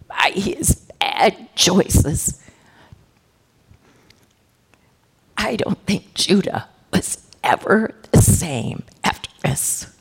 by 0.07 0.31
his 0.33 0.75
bad 0.99 1.55
choices. 1.55 2.41
I 5.37 5.55
don't 5.55 5.85
think 5.85 6.13
Judah 6.15 6.67
was 6.91 7.23
ever 7.43 7.93
the 8.11 8.21
same 8.21 8.83
this. 9.41 9.93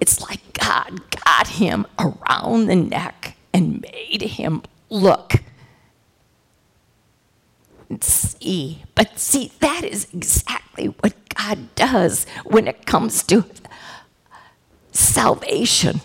It's 0.00 0.20
like 0.20 0.40
God 0.54 1.00
got 1.24 1.48
him 1.48 1.86
around 1.98 2.66
the 2.66 2.76
neck 2.76 3.36
and 3.52 3.80
made 3.80 4.22
him 4.22 4.62
look 4.88 5.34
and 7.88 8.02
see. 8.02 8.82
But 8.94 9.18
see, 9.18 9.52
that 9.60 9.84
is 9.84 10.06
exactly 10.14 10.86
what 10.86 11.14
God 11.34 11.74
does 11.74 12.24
when 12.44 12.66
it 12.66 12.86
comes 12.86 13.22
to 13.24 13.44
salvation. 14.92 16.00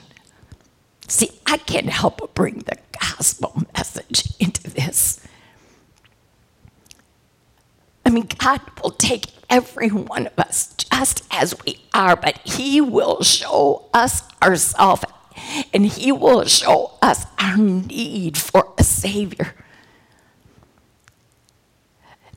See, 1.07 1.29
I 1.45 1.57
can't 1.57 1.89
help 1.89 2.17
but 2.17 2.33
bring 2.33 2.59
the 2.59 2.77
gospel 2.99 3.63
message 3.75 4.33
into 4.39 4.69
this. 4.69 5.19
I 8.05 8.11
mean, 8.11 8.27
God 8.37 8.61
will 8.83 8.91
take 8.91 9.25
every 9.49 9.89
one 9.89 10.27
of 10.27 10.37
us 10.37 10.73
just 10.77 11.23
as 11.31 11.55
we 11.65 11.79
are, 11.93 12.15
but 12.15 12.37
He 12.45 12.79
will 12.79 13.23
show 13.23 13.89
us 13.93 14.21
ourselves 14.41 15.03
and 15.73 15.85
He 15.87 16.11
will 16.11 16.45
show 16.45 16.97
us 17.01 17.25
our 17.39 17.57
need 17.57 18.37
for 18.37 18.73
a 18.77 18.83
Savior. 18.83 19.55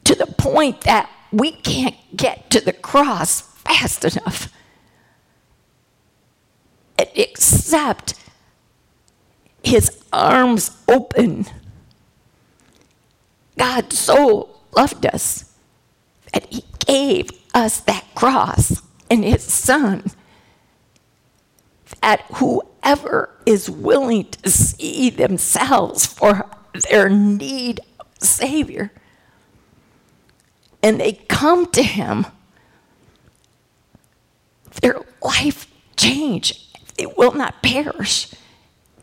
To 0.05 0.15
the 0.15 0.27
point 0.27 0.83
that 0.83 1.11
we 1.31 1.53
can't 1.53 1.97
get 2.17 2.49
to 2.51 2.61
the 2.61 2.73
cross 2.73 3.43
fast 3.43 4.05
enough. 4.05 4.51
Except 6.99 8.15
His 9.63 10.03
arms 10.13 10.71
open. 10.89 11.45
God 13.59 13.93
so 13.93 14.57
loved 14.73 15.05
us 15.05 15.48
that 16.33 16.47
He 16.53 16.65
gave 16.87 17.31
us 17.55 17.81
that 17.81 18.05
cross 18.15 18.83
and 19.11 19.25
his 19.25 19.43
son 19.43 20.05
that 22.03 22.21
whoever 22.35 23.31
is 23.47 23.69
willing 23.69 24.25
to 24.27 24.51
see 24.51 25.11
themselves 25.11 26.07
for 26.07 26.49
their 26.91 27.09
need 27.09 27.81
of 27.99 28.07
Savior 28.21 28.93
and 30.83 31.01
they 31.01 31.13
come 31.29 31.67
to 31.73 31.83
Him, 31.83 32.27
their 34.81 35.01
life 35.23 35.67
change. 35.97 36.71
They 36.97 37.07
will 37.07 37.33
not 37.33 37.63
perish 37.63 38.29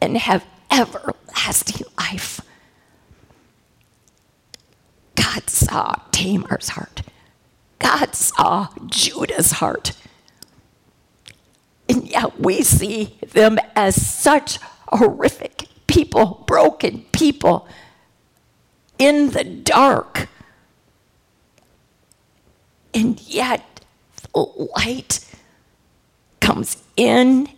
and 0.01 0.17
have 0.17 0.45
everlasting 0.71 1.85
life. 1.97 2.41
God 5.15 5.49
saw 5.49 5.95
Tamar's 6.11 6.69
heart. 6.69 7.01
God 7.79 8.15
saw 8.15 8.69
uh, 8.69 8.79
Judah's 8.87 9.53
heart. 9.53 9.93
And 11.87 12.07
yet 12.07 12.39
we 12.39 12.63
see 12.63 13.17
them 13.33 13.59
as 13.75 14.01
such 14.01 14.59
horrific 14.87 15.67
people, 15.87 16.43
broken 16.47 17.05
people 17.11 17.67
in 18.97 19.31
the 19.31 19.43
dark. 19.43 20.29
And 22.93 23.19
yet 23.21 23.85
the 24.33 24.39
light 24.75 25.19
comes 26.39 26.83
in 26.95 27.49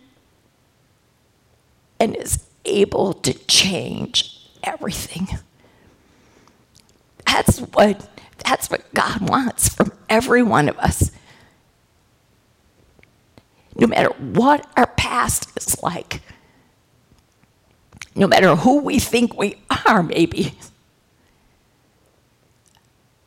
and 2.00 2.16
is 2.16 2.44
able 2.64 3.12
to 3.14 3.32
change 3.46 4.50
everything. 4.62 5.28
That's 7.26 7.60
what 7.60 8.08
that's 8.44 8.70
what 8.70 8.92
God 8.94 9.28
wants 9.28 9.68
from 9.68 9.92
every 10.08 10.42
one 10.42 10.68
of 10.68 10.78
us. 10.78 11.10
No 13.76 13.86
matter 13.86 14.10
what 14.18 14.66
our 14.76 14.86
past 14.86 15.56
is 15.56 15.80
like, 15.82 16.20
no 18.14 18.26
matter 18.26 18.56
who 18.56 18.80
we 18.80 18.98
think 18.98 19.36
we 19.36 19.56
are, 19.86 20.02
maybe, 20.02 20.54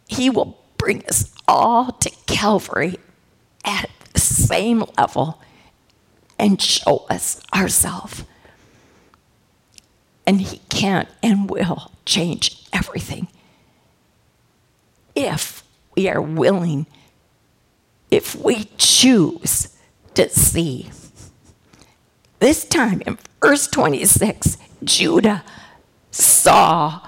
He 0.08 0.30
will 0.30 0.58
bring 0.78 1.06
us 1.06 1.32
all 1.48 1.92
to 1.94 2.10
Calvary 2.28 2.98
at 3.64 3.90
the 4.14 4.20
same 4.20 4.84
level 4.98 5.42
and 6.38 6.62
show 6.62 7.06
us 7.10 7.42
ourselves. 7.54 8.26
And 10.28 10.42
He 10.42 10.60
can 10.70 11.08
and 11.24 11.50
will 11.50 11.92
change 12.06 12.66
everything 12.74 13.28
if 15.16 15.64
we 15.96 16.10
are 16.10 16.22
willing, 16.22 16.86
if 18.10 18.36
we 18.36 18.66
choose 18.78 19.76
to 20.14 20.30
see. 20.30 20.90
This 22.40 22.66
time 22.66 23.02
in 23.06 23.18
verse 23.42 23.68
26, 23.68 24.58
Judah 24.84 25.44
saw 26.10 27.02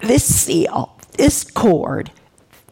this 0.00 0.24
seal, 0.24 0.96
this 1.16 1.44
cord, 1.44 2.10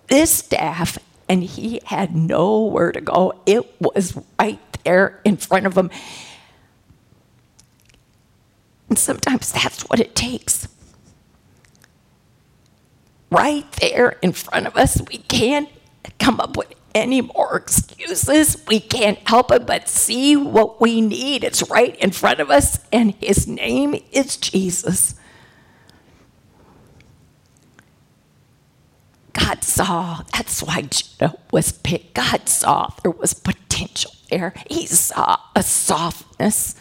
this 0.08 0.32
staff, 0.32 0.98
and 1.28 1.44
he 1.44 1.80
had 1.84 2.16
nowhere 2.16 2.92
to 2.92 3.00
go. 3.00 3.34
It 3.44 3.80
was 3.80 4.18
right 4.40 4.58
there 4.84 5.20
in 5.24 5.36
front 5.36 5.66
of 5.66 5.76
him. 5.76 5.90
And 8.88 8.98
sometimes 8.98 9.52
that's 9.52 9.82
what 9.82 10.00
it 10.00 10.14
takes 10.14 10.66
right 13.30 13.70
there 13.72 14.16
in 14.22 14.32
front 14.32 14.66
of 14.66 14.76
us. 14.76 15.00
We 15.08 15.18
can't 15.18 15.68
come 16.18 16.40
up 16.40 16.56
with 16.56 16.72
any 16.94 17.20
more 17.20 17.56
excuses. 17.56 18.64
We 18.66 18.80
can't 18.80 19.18
help 19.28 19.52
it 19.52 19.66
but 19.66 19.88
see 19.88 20.36
what 20.36 20.80
we 20.80 21.00
need. 21.00 21.44
It's 21.44 21.68
right 21.70 21.94
in 21.96 22.10
front 22.10 22.40
of 22.40 22.50
us, 22.50 22.78
and 22.92 23.14
His 23.16 23.46
name 23.46 23.94
is 24.12 24.36
Jesus. 24.36 25.14
God 29.32 29.62
saw, 29.62 30.22
that's 30.32 30.62
why 30.62 30.82
Judah 30.82 31.38
was 31.52 31.72
picked. 31.72 32.14
God 32.14 32.48
saw 32.48 32.90
there 33.02 33.12
was 33.12 33.34
potential 33.34 34.10
there. 34.30 34.52
He 34.68 34.86
saw 34.86 35.38
a 35.54 35.62
softness 35.62 36.74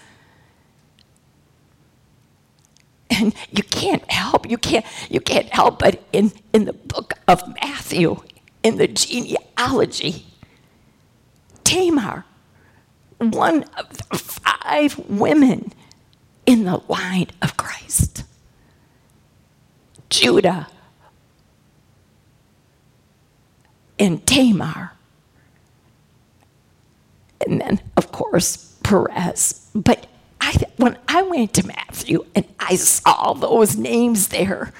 and 3.09 3.33
you 3.51 3.63
can't 3.63 4.09
help 4.11 4.49
you 4.49 4.57
can't 4.57 4.85
you 5.09 5.19
can't 5.19 5.49
help 5.49 5.79
but 5.79 6.03
in 6.11 6.31
in 6.53 6.65
the 6.65 6.73
book 6.73 7.13
of 7.27 7.41
matthew 7.61 8.17
in 8.63 8.77
the 8.77 8.87
genealogy 8.87 10.25
tamar 11.63 12.25
one 13.19 13.63
of 13.77 13.89
the 13.89 14.17
five 14.17 14.97
women 15.09 15.71
in 16.45 16.63
the 16.63 16.81
line 16.87 17.27
of 17.41 17.57
christ. 17.57 18.23
Judah 20.09 20.67
and 23.99 24.25
tamar. 24.25 24.93
And 27.45 27.61
then 27.61 27.81
of 27.97 28.11
course 28.11 28.77
perez. 28.83 29.69
But 29.75 30.07
when 30.77 30.97
I 31.07 31.23
went 31.23 31.53
to 31.55 31.67
Matthew 31.67 32.25
and 32.33 32.45
I 32.59 32.75
saw 32.75 33.33
those 33.33 33.75
names 33.75 34.29
there, 34.29 34.73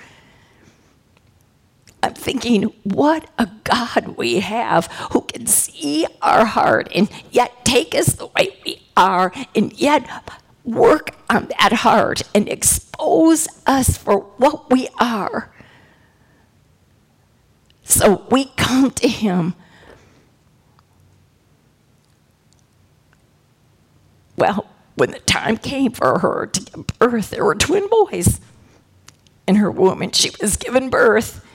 I'm 2.01 2.13
thinking, 2.13 2.73
what 2.83 3.29
a 3.37 3.49
God 3.63 4.15
we 4.17 4.39
have 4.39 4.85
who 5.11 5.21
can 5.21 5.47
see 5.47 6.05
our 6.21 6.45
heart 6.45 6.89
and 6.93 7.09
yet 7.31 7.65
take 7.65 7.95
us 7.95 8.13
the 8.13 8.27
way 8.27 8.55
we 8.63 8.83
are 8.95 9.33
and 9.55 9.73
yet 9.73 10.07
work 10.63 11.15
on 11.29 11.47
that 11.59 11.73
heart 11.73 12.21
and 12.35 12.47
expose 12.47 13.47
us 13.65 13.97
for 13.97 14.19
what 14.37 14.69
we 14.69 14.87
are. 14.99 15.51
So 17.83 18.25
we 18.29 18.45
come 18.57 18.91
to 18.91 19.07
Him. 19.07 19.55
Well, 24.37 24.67
when 24.97 25.11
the 25.11 25.19
time 25.19 25.57
came 25.57 25.91
for 25.91 26.19
her 26.19 26.47
to 26.47 26.59
give 26.59 26.87
birth, 26.97 27.29
there 27.29 27.45
were 27.45 27.53
twin 27.53 27.87
boys 27.87 28.41
in 29.47 29.55
her 29.55 29.69
womb, 29.69 30.01
and 30.01 30.13
she 30.13 30.31
was 30.41 30.57
given 30.57 30.89
birth. 30.89 31.45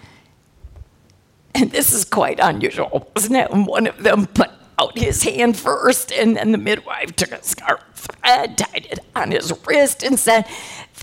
And 1.53 1.73
this 1.73 1.93
is 1.93 2.05
quite 2.05 2.39
unusual, 2.41 3.11
wasn't 3.15 3.37
it? 3.37 3.51
One 3.51 3.89
of 3.89 4.05
them 4.05 4.29
put 4.29 4.51
out 4.79 4.97
his 4.97 5.25
hand 5.25 5.57
first, 5.57 6.13
and 6.13 6.37
then 6.37 6.53
the 6.53 6.59
midwife 6.59 7.17
took 7.17 7.33
a 7.33 7.43
scarf 7.43 7.83
thread, 7.95 8.59
tied 8.59 8.87
it 8.89 9.01
on 9.17 9.33
his 9.33 9.53
wrist, 9.67 10.05
and 10.05 10.21
said, 10.21 10.47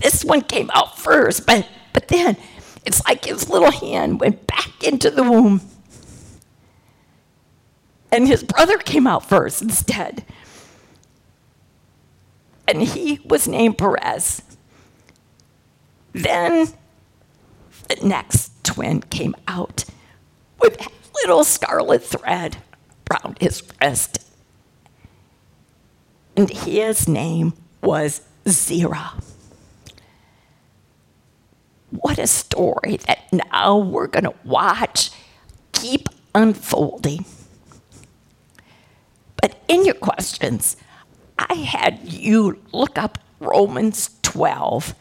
This 0.00 0.24
one 0.24 0.40
came 0.40 0.70
out 0.72 0.98
first. 0.98 1.46
But, 1.46 1.68
but 1.92 2.08
then 2.08 2.38
it's 2.86 3.04
like 3.04 3.26
his 3.26 3.50
little 3.50 3.70
hand 3.70 4.18
went 4.18 4.46
back 4.46 4.82
into 4.82 5.10
the 5.10 5.24
womb. 5.24 5.60
And 8.10 8.26
his 8.26 8.42
brother 8.42 8.78
came 8.78 9.06
out 9.06 9.28
first 9.28 9.60
instead 9.60 10.24
and 12.70 12.82
he 12.82 13.20
was 13.24 13.48
named 13.48 13.76
Perez. 13.76 14.42
Then 16.12 16.68
the 17.88 18.06
next 18.06 18.52
twin 18.64 19.02
came 19.02 19.34
out 19.48 19.84
with 20.60 20.80
a 20.80 20.90
little 21.16 21.42
scarlet 21.42 22.02
thread 22.02 22.58
around 23.10 23.38
his 23.40 23.62
wrist. 23.82 24.24
And 26.36 26.48
his 26.48 27.08
name 27.08 27.54
was 27.82 28.22
Zerah. 28.48 29.14
What 31.90 32.18
a 32.18 32.28
story 32.28 32.98
that 33.08 33.32
now 33.32 33.78
we're 33.78 34.06
going 34.06 34.24
to 34.24 34.34
watch 34.44 35.10
keep 35.72 36.08
unfolding. 36.36 37.24
But 39.42 39.60
in 39.66 39.84
your 39.84 39.94
questions, 39.94 40.76
I 41.48 41.54
had 41.54 42.12
you 42.12 42.60
look 42.72 42.98
up 42.98 43.18
Romans 43.38 44.10
12. 44.22 44.94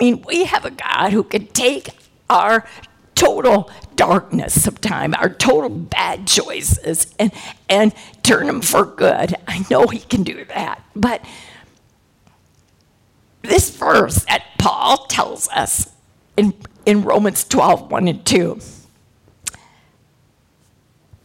I 0.00 0.04
mean, 0.04 0.22
we 0.26 0.44
have 0.44 0.64
a 0.64 0.70
God 0.70 1.12
who 1.12 1.22
can 1.22 1.46
take 1.48 1.90
our 2.28 2.66
total 3.14 3.70
darkness 3.94 4.66
of 4.66 4.80
time, 4.80 5.14
our 5.14 5.28
total 5.28 5.68
bad 5.68 6.26
choices, 6.26 7.14
and, 7.18 7.32
and 7.68 7.94
turn 8.22 8.46
them 8.46 8.60
for 8.60 8.84
good. 8.84 9.34
I 9.46 9.64
know 9.70 9.86
He 9.86 10.00
can 10.00 10.22
do 10.22 10.44
that. 10.46 10.82
But 10.94 11.24
this 13.42 13.70
verse 13.70 14.24
that 14.24 14.44
Paul 14.58 15.06
tells 15.06 15.48
us 15.48 15.92
in, 16.36 16.54
in 16.84 17.02
Romans 17.02 17.44
12 17.44 17.90
1 17.90 18.08
and 18.08 18.26
2, 18.26 18.60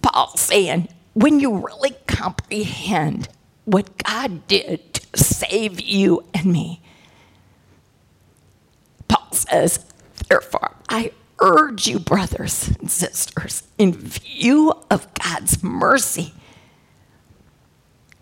Paul's 0.01 0.39
saying, 0.39 0.87
when 1.13 1.39
you 1.39 1.57
really 1.57 1.95
comprehend 2.05 3.27
what 3.67 4.01
God 4.01 4.47
did 4.47 4.93
to 4.93 5.17
save 5.21 5.81
you 5.81 6.23
and 6.33 6.45
me. 6.45 6.81
Paul 9.09 9.27
says, 9.33 9.85
Therefore, 10.29 10.71
I 10.87 11.11
urge 11.39 11.85
you, 11.85 11.99
brothers 11.99 12.69
and 12.79 12.89
sisters, 12.89 13.63
in 13.77 13.91
view 13.93 14.73
of 14.89 15.13
God's 15.15 15.61
mercy, 15.61 16.33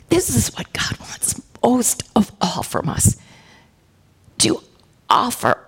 this 0.09 0.35
is 0.35 0.51
what 0.55 0.73
God 0.73 0.99
wants 0.99 1.39
most 1.63 2.01
of 2.15 2.31
all 2.41 2.63
from 2.63 2.89
us 2.89 3.15
to 4.39 4.63
offer 5.11 5.59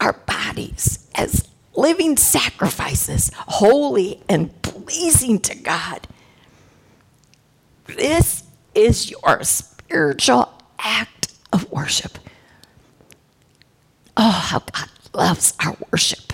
our 0.00 0.14
bodies 0.14 1.08
as 1.14 1.48
living 1.76 2.16
sacrifices, 2.16 3.30
holy 3.34 4.22
and 4.28 4.60
pleasing 4.62 5.38
to 5.38 5.54
God. 5.54 6.08
This 7.86 8.42
is 8.80 9.10
your 9.10 9.44
spiritual 9.44 10.52
act 10.78 11.34
of 11.52 11.70
worship. 11.70 12.18
Oh, 14.16 14.30
how 14.30 14.60
God 14.60 14.88
loves 15.12 15.54
our 15.64 15.76
worship. 15.90 16.32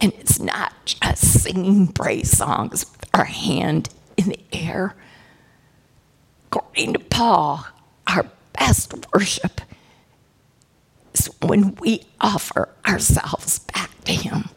And 0.00 0.12
it's 0.14 0.38
not 0.38 0.72
just 0.84 1.42
singing 1.42 1.88
praise 1.88 2.36
songs 2.36 2.86
with 2.90 3.10
our 3.14 3.24
hand 3.24 3.90
in 4.16 4.28
the 4.28 4.40
air. 4.52 4.94
According 6.46 6.94
to 6.94 7.00
Paul, 7.00 7.66
our 8.06 8.26
best 8.54 8.94
worship 9.12 9.60
is 11.12 11.26
when 11.42 11.74
we 11.76 12.04
offer 12.20 12.70
ourselves 12.86 13.58
back 13.58 13.90
to 14.04 14.12
Him 14.12 14.48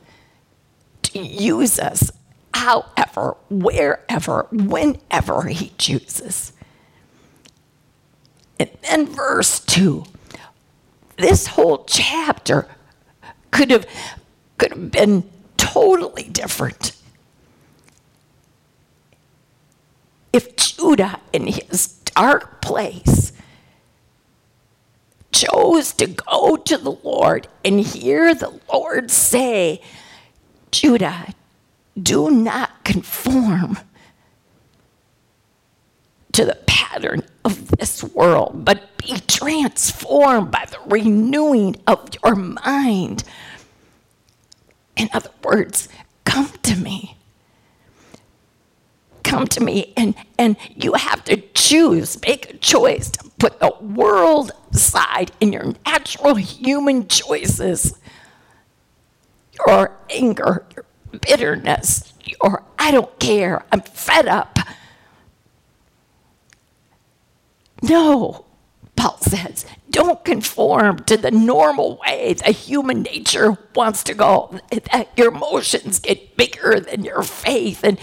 to 1.03 1.19
use 1.19 1.77
us 1.79 2.11
however, 2.54 3.36
wherever, 3.49 4.47
whenever 4.52 5.43
He 5.43 5.72
chooses. 5.78 6.54
And 8.60 8.70
then 8.84 9.08
verse 9.08 9.60
2 9.60 10.06
this 11.18 11.47
whole 11.47 11.84
chapter 11.86 12.68
could 13.52 13.70
have 13.70 13.86
could 14.58 14.72
have 14.72 14.91
been 14.91 15.24
totally 15.58 16.24
different 16.24 16.95
if 20.34 20.56
Judah 20.56 21.20
in 21.32 21.47
his 21.47 21.88
dark 22.16 22.62
place 22.62 23.34
chose 25.32 25.93
to 25.93 26.08
go 26.08 26.58
to 26.58 26.78
the 26.78 26.91
Lord 26.91 27.47
and 27.64 27.80
hear 27.80 28.34
the 28.34 28.60
Lord 28.72 29.12
say, 29.12 29.82
Judah, 30.72 31.34
do 32.01 32.29
not 32.29 32.83
conform 32.83 33.77
to 36.33 36.45
the 36.45 36.55
pattern 36.65 37.23
of 37.43 37.67
this 37.71 38.03
world, 38.03 38.63
but 38.65 38.97
be 38.97 39.17
transformed 39.27 40.51
by 40.51 40.65
the 40.69 40.79
renewing 40.87 41.75
of 41.87 42.09
your 42.23 42.35
mind. 42.35 43.23
In 44.95 45.09
other 45.13 45.31
words, 45.43 45.89
come 46.25 46.49
to 46.63 46.75
me. 46.75 47.17
Come 49.23 49.47
to 49.47 49.63
me, 49.63 49.93
and, 49.95 50.15
and 50.37 50.57
you 50.75 50.93
have 50.93 51.23
to 51.25 51.37
choose, 51.53 52.21
make 52.21 52.49
a 52.49 52.57
choice 52.57 53.09
to 53.11 53.29
put 53.39 53.59
the 53.59 53.73
world 53.79 54.51
aside 54.73 55.31
in 55.39 55.53
your 55.53 55.73
natural 55.85 56.35
human 56.35 57.07
choices. 57.07 57.97
Your 59.65 59.95
anger, 60.09 60.65
your 60.75 60.85
bitterness, 61.12 62.14
or 62.39 62.64
I 62.80 62.91
don't 62.91 63.20
care, 63.20 63.66
I'm 63.72 63.82
fed 63.82 64.28
up. 64.28 64.59
No, 67.82 68.45
Paul 68.95 69.18
says, 69.18 69.66
don't 69.89 70.24
conform 70.24 70.99
to 71.05 71.18
the 71.18 71.32
normal 71.32 71.97
way 71.97 72.34
that 72.34 72.55
human 72.55 73.01
nature 73.01 73.57
wants 73.76 74.03
to 74.03 74.14
go, 74.14 74.59
that 74.70 75.09
your 75.18 75.34
emotions 75.34 75.99
get 75.99 76.38
bigger 76.38 76.80
than 76.80 77.03
your 77.03 77.24
faith, 77.24 77.84
and, 77.84 77.97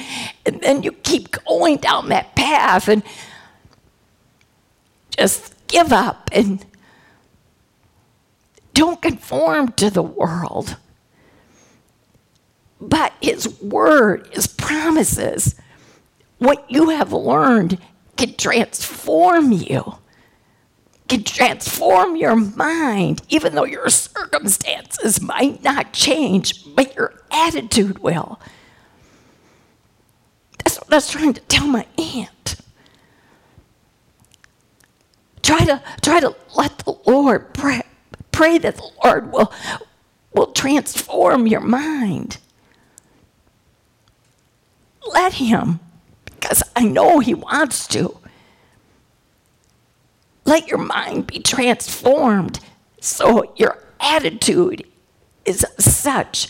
and 0.44 0.60
then 0.60 0.82
you 0.82 0.92
keep 0.92 1.30
going 1.44 1.76
down 1.76 2.08
that 2.08 2.34
path 2.34 2.88
and 2.88 3.02
just 5.16 5.54
give 5.68 5.92
up 5.92 6.28
and 6.32 6.66
don't 8.74 9.00
conform 9.00 9.72
to 9.72 9.90
the 9.90 10.02
world. 10.02 10.76
But 12.80 13.12
his 13.20 13.60
word, 13.60 14.28
his 14.32 14.46
promises, 14.46 15.54
what 16.38 16.70
you 16.70 16.90
have 16.90 17.12
learned 17.12 17.78
can 18.16 18.34
transform 18.34 19.52
you, 19.52 19.94
can 21.08 21.24
transform 21.24 22.16
your 22.16 22.36
mind, 22.36 23.22
even 23.28 23.54
though 23.54 23.64
your 23.64 23.88
circumstances 23.88 25.20
might 25.20 25.62
not 25.62 25.92
change, 25.92 26.74
but 26.74 26.94
your 26.94 27.14
attitude 27.30 27.98
will. 27.98 28.40
That's 30.58 30.76
what 30.76 30.92
I 30.92 30.96
was 30.96 31.10
trying 31.10 31.34
to 31.34 31.40
tell 31.42 31.66
my 31.66 31.86
aunt. 31.96 32.56
Try 35.42 35.64
to 35.64 35.82
try 36.02 36.20
to 36.20 36.36
let 36.56 36.78
the 36.80 36.94
Lord 37.06 37.54
pray, 37.54 37.80
pray 38.32 38.58
that 38.58 38.76
the 38.76 38.90
Lord 39.02 39.32
will 39.32 39.52
will 40.34 40.48
transform 40.48 41.46
your 41.46 41.60
mind. 41.60 42.38
Let 45.12 45.34
him 45.34 45.80
because 46.26 46.62
I 46.76 46.84
know 46.84 47.18
He 47.20 47.34
wants 47.34 47.86
to. 47.88 48.18
Let 50.44 50.68
your 50.68 50.78
mind 50.78 51.26
be 51.26 51.40
transformed 51.40 52.60
so 53.00 53.52
your 53.56 53.78
attitude 54.00 54.84
is 55.44 55.66
such 55.78 56.48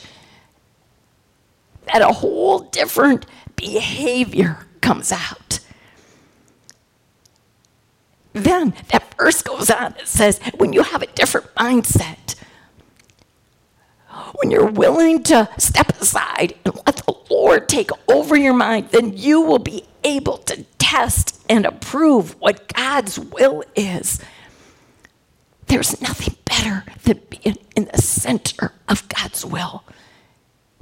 that 1.87 2.03
a 2.03 2.13
whole 2.13 2.61
different 2.61 3.27
behavior 3.57 4.67
comes 4.81 5.11
out. 5.11 5.61
Then 8.33 8.75
that 8.91 9.15
verse 9.17 9.43
goes 9.43 9.71
on, 9.71 9.95
it 9.99 10.07
says, 10.07 10.39
when 10.59 10.73
you 10.73 10.83
have 10.83 11.03
a 11.03 11.07
different 11.07 11.53
mindset, 11.55 12.37
when 14.37 14.51
you're 14.51 14.67
willing 14.67 15.23
to 15.25 15.49
step 15.59 15.91
aside 16.01 16.55
and 16.65 16.75
let 16.87 16.97
the 16.97 17.15
Lord 17.31 17.69
take 17.69 17.91
over 18.09 18.37
your 18.37 18.55
mind, 18.55 18.91
then 18.91 19.17
you 19.17 19.41
will 19.41 19.59
be 19.59 19.85
able 20.05 20.39
to 20.39 20.65
test 20.79 21.45
and 21.49 21.67
approve 21.67 22.39
what 22.41 22.73
God's 22.73 23.19
will 23.19 23.63
is. 23.75 24.21
There's 25.67 26.01
nothing 26.01 26.37
better 26.45 26.85
than 27.05 27.21
being 27.29 27.59
in 27.77 27.89
the 27.93 28.01
center 28.01 28.73
of 28.89 29.09
God's 29.09 29.45
will. 29.45 29.85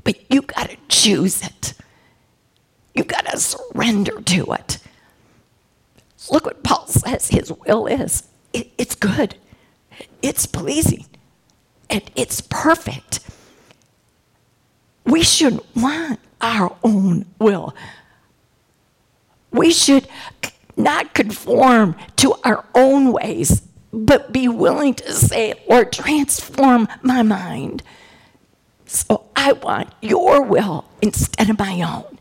But 0.05 0.31
you 0.31 0.43
got 0.43 0.71
to 0.71 0.77
choose 0.89 1.43
it. 1.43 1.75
You 2.95 3.05
got 3.05 3.27
to 3.27 3.39
surrender 3.39 4.21
to 4.21 4.53
it. 4.53 4.79
Look 6.31 6.47
what 6.47 6.63
Paul 6.63 6.87
says 6.87 7.29
his 7.29 7.53
will 7.53 7.87
is 7.87 8.29
it, 8.53 8.71
it's 8.79 8.95
good, 8.95 9.37
it's 10.23 10.47
pleasing, 10.47 11.07
and 11.89 12.03
it's 12.15 12.41
perfect. 12.41 13.21
We 15.05 15.23
shouldn't 15.23 15.65
want 15.75 16.21
our 16.41 16.77
own 16.83 17.27
will. 17.39 17.75
We 19.53 19.73
should 19.73 20.09
not 20.77 21.15
conform 21.15 21.97
to 22.17 22.35
our 22.45 22.65
own 22.75 23.13
ways, 23.13 23.63
but 23.93 24.33
be 24.33 24.49
willing 24.49 24.95
to 24.95 25.13
say, 25.13 25.55
Lord, 25.69 25.93
transform 25.93 26.89
my 27.03 27.23
mind. 27.23 27.83
So 28.85 29.27
I 29.35 29.53
want 29.53 29.93
your 30.03 30.43
will 30.43 30.85
instead 31.01 31.51
of 31.51 31.59
my 31.59 31.81
own. 31.83 32.19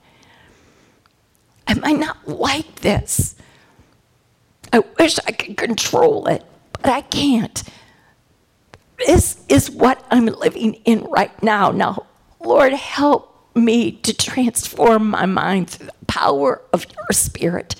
I 1.67 1.73
might 1.73 1.99
not 1.99 2.27
like 2.27 2.75
this. 2.75 3.35
I 4.71 4.83
wish 4.99 5.17
I 5.25 5.31
could 5.31 5.57
control 5.57 6.27
it, 6.27 6.43
but 6.73 6.91
I 6.91 7.01
can't. 7.01 7.63
This 8.97 9.43
is 9.49 9.69
what 9.69 10.05
I'm 10.09 10.25
living 10.25 10.75
in 10.85 11.03
right 11.05 11.41
now. 11.43 11.71
Now, 11.71 12.05
Lord, 12.39 12.73
help 12.73 13.31
me 13.55 13.91
to 13.91 14.13
transform 14.13 15.09
my 15.09 15.25
mind 15.25 15.69
through 15.69 15.87
the 15.87 16.05
power 16.07 16.61
of 16.73 16.85
your 16.85 17.07
spirit. 17.11 17.75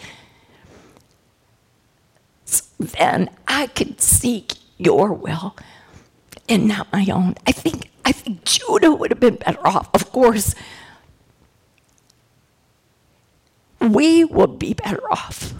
So 2.45 2.63
then 2.80 3.30
I 3.47 3.68
can 3.68 3.97
seek 3.97 4.53
your 4.78 5.13
will 5.13 5.55
and 6.47 6.68
not 6.68 6.91
my 6.91 7.07
own. 7.11 7.36
I 7.47 7.51
think 7.51 7.89
I 8.03 8.11
think 8.11 8.45
Judah 8.45 8.91
would 8.93 9.11
have 9.11 9.20
been 9.20 9.36
better 9.36 9.66
off. 9.66 9.89
Of 9.93 10.11
course, 10.11 10.53
we 13.80 14.24
would 14.24 14.59
be 14.59 14.74
better 14.74 15.01
off. 15.11 15.53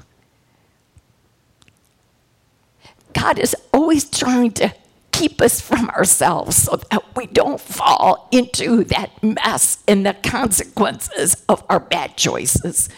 God 3.14 3.40
is 3.40 3.56
always 3.74 4.08
trying 4.10 4.52
to 4.54 4.74
keep 5.16 5.42
us 5.42 5.62
from 5.62 5.90
ourselves 5.92 6.58
so 6.58 6.76
that 6.92 7.02
we 7.16 7.26
don't 7.26 7.62
fall 7.62 8.28
into 8.32 8.84
that 8.84 9.12
mess 9.24 9.82
and 9.88 10.06
the 10.06 10.14
consequences 10.14 11.44
of 11.48 11.64
our 11.70 11.80
bad 11.80 12.18
choices. 12.18 12.90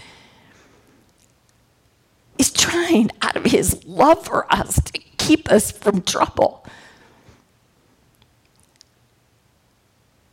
He's 2.38 2.52
trying 2.52 3.12
out 3.22 3.36
of 3.36 3.46
his 3.46 3.86
love 3.86 4.26
for 4.26 4.52
us 4.52 4.82
to 4.82 5.00
keep 5.18 5.52
us 5.52 5.72
from 5.72 6.02
trouble. 6.02 6.66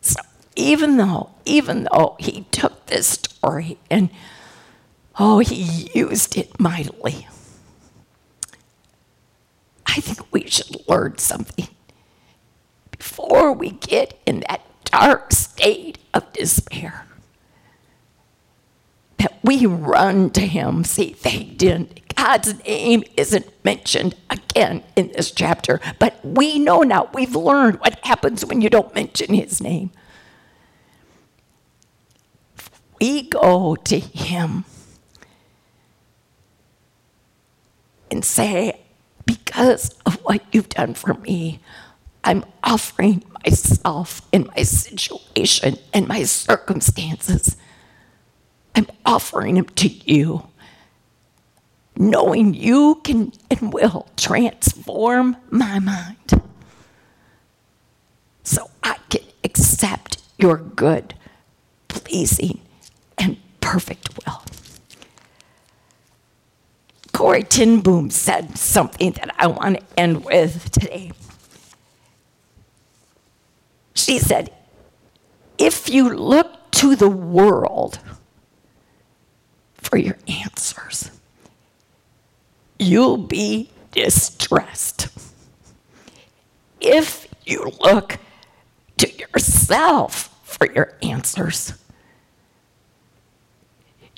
So 0.00 0.20
even 0.56 0.96
though, 0.96 1.30
even 1.44 1.86
though 1.92 2.16
he 2.18 2.46
took 2.50 2.86
this 2.86 3.06
story 3.06 3.76
and 3.90 4.08
oh, 5.18 5.40
he 5.40 5.90
used 5.94 6.36
it 6.38 6.58
mightily. 6.58 7.28
I 9.86 10.00
think 10.00 10.32
we 10.32 10.48
should 10.48 10.88
learn 10.88 11.18
something 11.18 11.68
before 13.04 13.52
we 13.52 13.70
get 13.70 14.18
in 14.24 14.42
that 14.48 14.62
dark 14.84 15.30
state 15.30 15.98
of 16.14 16.32
despair. 16.32 17.06
That 19.18 19.38
we 19.44 19.66
run 19.66 20.30
to 20.30 20.40
him. 20.40 20.84
See, 20.84 21.14
they 21.22 21.44
didn't. 21.44 22.00
God's 22.16 22.64
name 22.64 23.04
isn't 23.18 23.46
mentioned 23.62 24.14
again 24.30 24.82
in 24.96 25.08
this 25.08 25.30
chapter, 25.30 25.80
but 25.98 26.18
we 26.24 26.58
know 26.58 26.80
now, 26.80 27.10
we've 27.12 27.36
learned 27.36 27.78
what 27.80 28.02
happens 28.06 28.42
when 28.42 28.62
you 28.62 28.70
don't 28.70 28.94
mention 28.94 29.34
his 29.34 29.60
name. 29.60 29.90
We 33.00 33.28
go 33.28 33.76
to 33.76 33.98
him 33.98 34.64
and 38.10 38.24
say, 38.24 38.80
Because 39.26 39.90
of 40.06 40.14
what 40.22 40.42
you've 40.52 40.70
done 40.70 40.94
for 40.94 41.12
me, 41.14 41.60
I'm 42.24 42.44
offering 42.62 43.22
myself 43.44 44.22
and 44.32 44.46
my 44.48 44.62
situation 44.62 45.76
and 45.92 46.08
my 46.08 46.24
circumstances. 46.24 47.56
I'm 48.74 48.86
offering 49.04 49.56
them 49.56 49.66
to 49.66 49.88
you, 49.88 50.48
knowing 51.96 52.54
you 52.54 53.00
can 53.04 53.32
and 53.50 53.72
will 53.72 54.08
transform 54.16 55.36
my 55.50 55.78
mind 55.78 56.42
so 58.42 58.70
I 58.82 58.96
can 59.10 59.22
accept 59.44 60.22
your 60.38 60.56
good, 60.56 61.14
pleasing, 61.88 62.60
and 63.18 63.36
perfect 63.60 64.08
will. 64.24 64.42
Corrie 67.12 67.44
ten 67.44 67.80
Boom 67.80 68.10
said 68.10 68.58
something 68.58 69.12
that 69.12 69.32
I 69.38 69.46
want 69.46 69.78
to 69.78 70.00
end 70.00 70.24
with 70.24 70.70
today. 70.72 71.12
She 73.94 74.18
said, 74.18 74.52
If 75.56 75.88
you 75.88 76.12
look 76.12 76.70
to 76.72 76.96
the 76.96 77.08
world 77.08 78.00
for 79.74 79.96
your 79.96 80.18
answers, 80.26 81.10
you'll 82.78 83.16
be 83.16 83.70
distressed. 83.92 85.08
If 86.80 87.28
you 87.46 87.72
look 87.80 88.18
to 88.98 89.10
yourself 89.10 90.36
for 90.42 90.70
your 90.70 90.98
answers, 91.02 91.74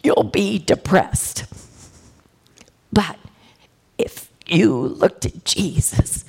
you'll 0.02 0.24
be 0.24 0.58
depressed. 0.58 1.44
But 2.92 3.18
if 3.98 4.30
you 4.46 4.74
look 4.74 5.20
to 5.20 5.32
Jesus 5.44 6.24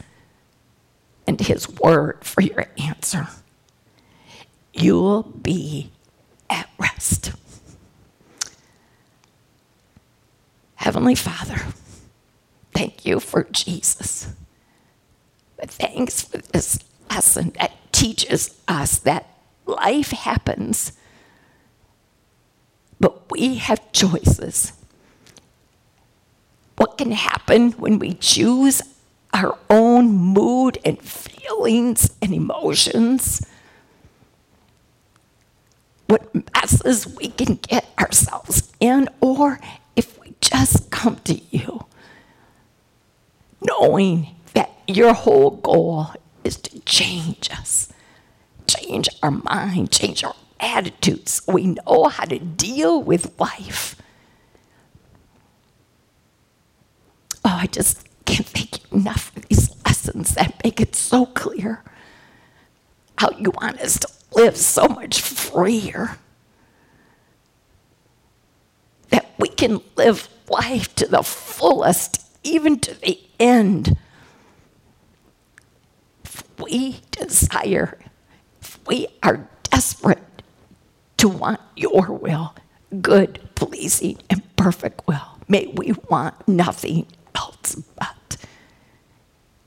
and 1.27 1.39
his 1.39 1.69
word 1.69 2.23
for 2.23 2.41
your 2.41 2.65
answer, 2.77 3.27
you'll 4.73 5.23
be 5.23 5.91
at 6.49 6.69
rest. 6.79 7.33
Heavenly 10.75 11.15
Father, 11.15 11.57
thank 12.73 13.05
you 13.05 13.19
for 13.19 13.43
Jesus. 13.51 14.33
But 15.57 15.69
thanks 15.69 16.21
for 16.21 16.37
this 16.37 16.79
lesson 17.09 17.51
that 17.59 17.73
teaches 17.91 18.55
us 18.67 18.99
that 18.99 19.27
life 19.65 20.11
happens, 20.11 20.93
but 22.99 23.29
we 23.31 23.55
have 23.55 23.91
choices. 23.91 24.71
What 26.77 26.97
can 26.97 27.11
happen 27.11 27.71
when 27.71 27.97
we 27.97 28.13
choose 28.13 28.83
our 29.37 29.57
own 29.69 30.09
mood 30.11 30.79
and 30.83 30.99
feelings 31.01 32.11
and 32.21 32.33
emotions? 32.33 33.45
What 36.07 36.33
messes 36.33 37.07
we 37.07 37.29
can 37.29 37.55
get 37.55 37.87
ourselves 37.99 38.71
in, 38.79 39.09
or 39.21 39.59
if 39.95 40.19
we 40.19 40.33
just 40.41 40.89
come 40.89 41.17
to 41.25 41.39
you, 41.51 41.85
knowing 43.61 44.35
that 44.53 44.71
your 44.87 45.13
whole 45.13 45.51
goal 45.51 46.13
is 46.43 46.55
to 46.57 46.79
change 46.81 47.49
us, 47.51 47.91
change 48.67 49.09
our 49.21 49.31
mind, 49.31 49.91
change 49.91 50.23
our 50.23 50.35
attitudes. 50.59 51.41
We 51.47 51.67
know 51.67 52.05
how 52.05 52.23
to 52.25 52.39
deal 52.39 53.03
with 53.03 53.39
life 53.39 53.95
Oh, 57.49 57.59
I 57.61 57.67
just 57.67 58.06
can't 58.27 58.45
thank 58.45 58.83
you 58.83 58.99
enough 58.99 59.31
for 59.31 59.39
these 59.39 59.73
lessons 59.85 60.35
that 60.35 60.61
make 60.63 60.81
it 60.81 60.95
so 60.95 61.25
clear 61.27 61.81
how 63.17 63.29
you 63.31 63.51
want 63.51 63.79
us 63.79 63.97
to 63.99 64.07
live 64.33 64.57
so 64.57 64.87
much 64.87 65.21
freer. 65.21 66.17
That 69.09 69.33
we 69.39 69.47
can 69.47 69.79
live 69.95 70.27
life 70.49 70.93
to 70.95 71.07
the 71.07 71.23
fullest, 71.23 72.21
even 72.43 72.79
to 72.81 72.99
the 72.99 73.19
end. 73.39 73.97
If 76.25 76.43
we 76.59 76.99
desire, 77.11 77.97
if 78.61 78.77
we 78.85 79.07
are 79.23 79.47
desperate 79.63 80.43
to 81.17 81.29
want 81.29 81.61
your 81.77 82.11
will, 82.11 82.55
good, 83.01 83.39
pleasing, 83.55 84.19
and 84.29 84.43
perfect 84.57 85.07
will, 85.07 85.39
may 85.47 85.67
we 85.67 85.93
want 86.09 86.47
nothing 86.47 87.07
else 87.37 87.75
but. 87.97 88.37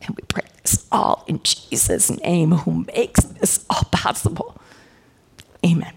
And 0.03 0.17
we 0.17 0.23
pray 0.29 0.45
this 0.63 0.87
all 0.91 1.25
in 1.27 1.41
Jesus' 1.43 2.11
name, 2.11 2.53
who 2.53 2.85
makes 2.95 3.23
this 3.25 3.65
all 3.71 3.85
possible. 3.91 4.61
Amen. 5.65 5.93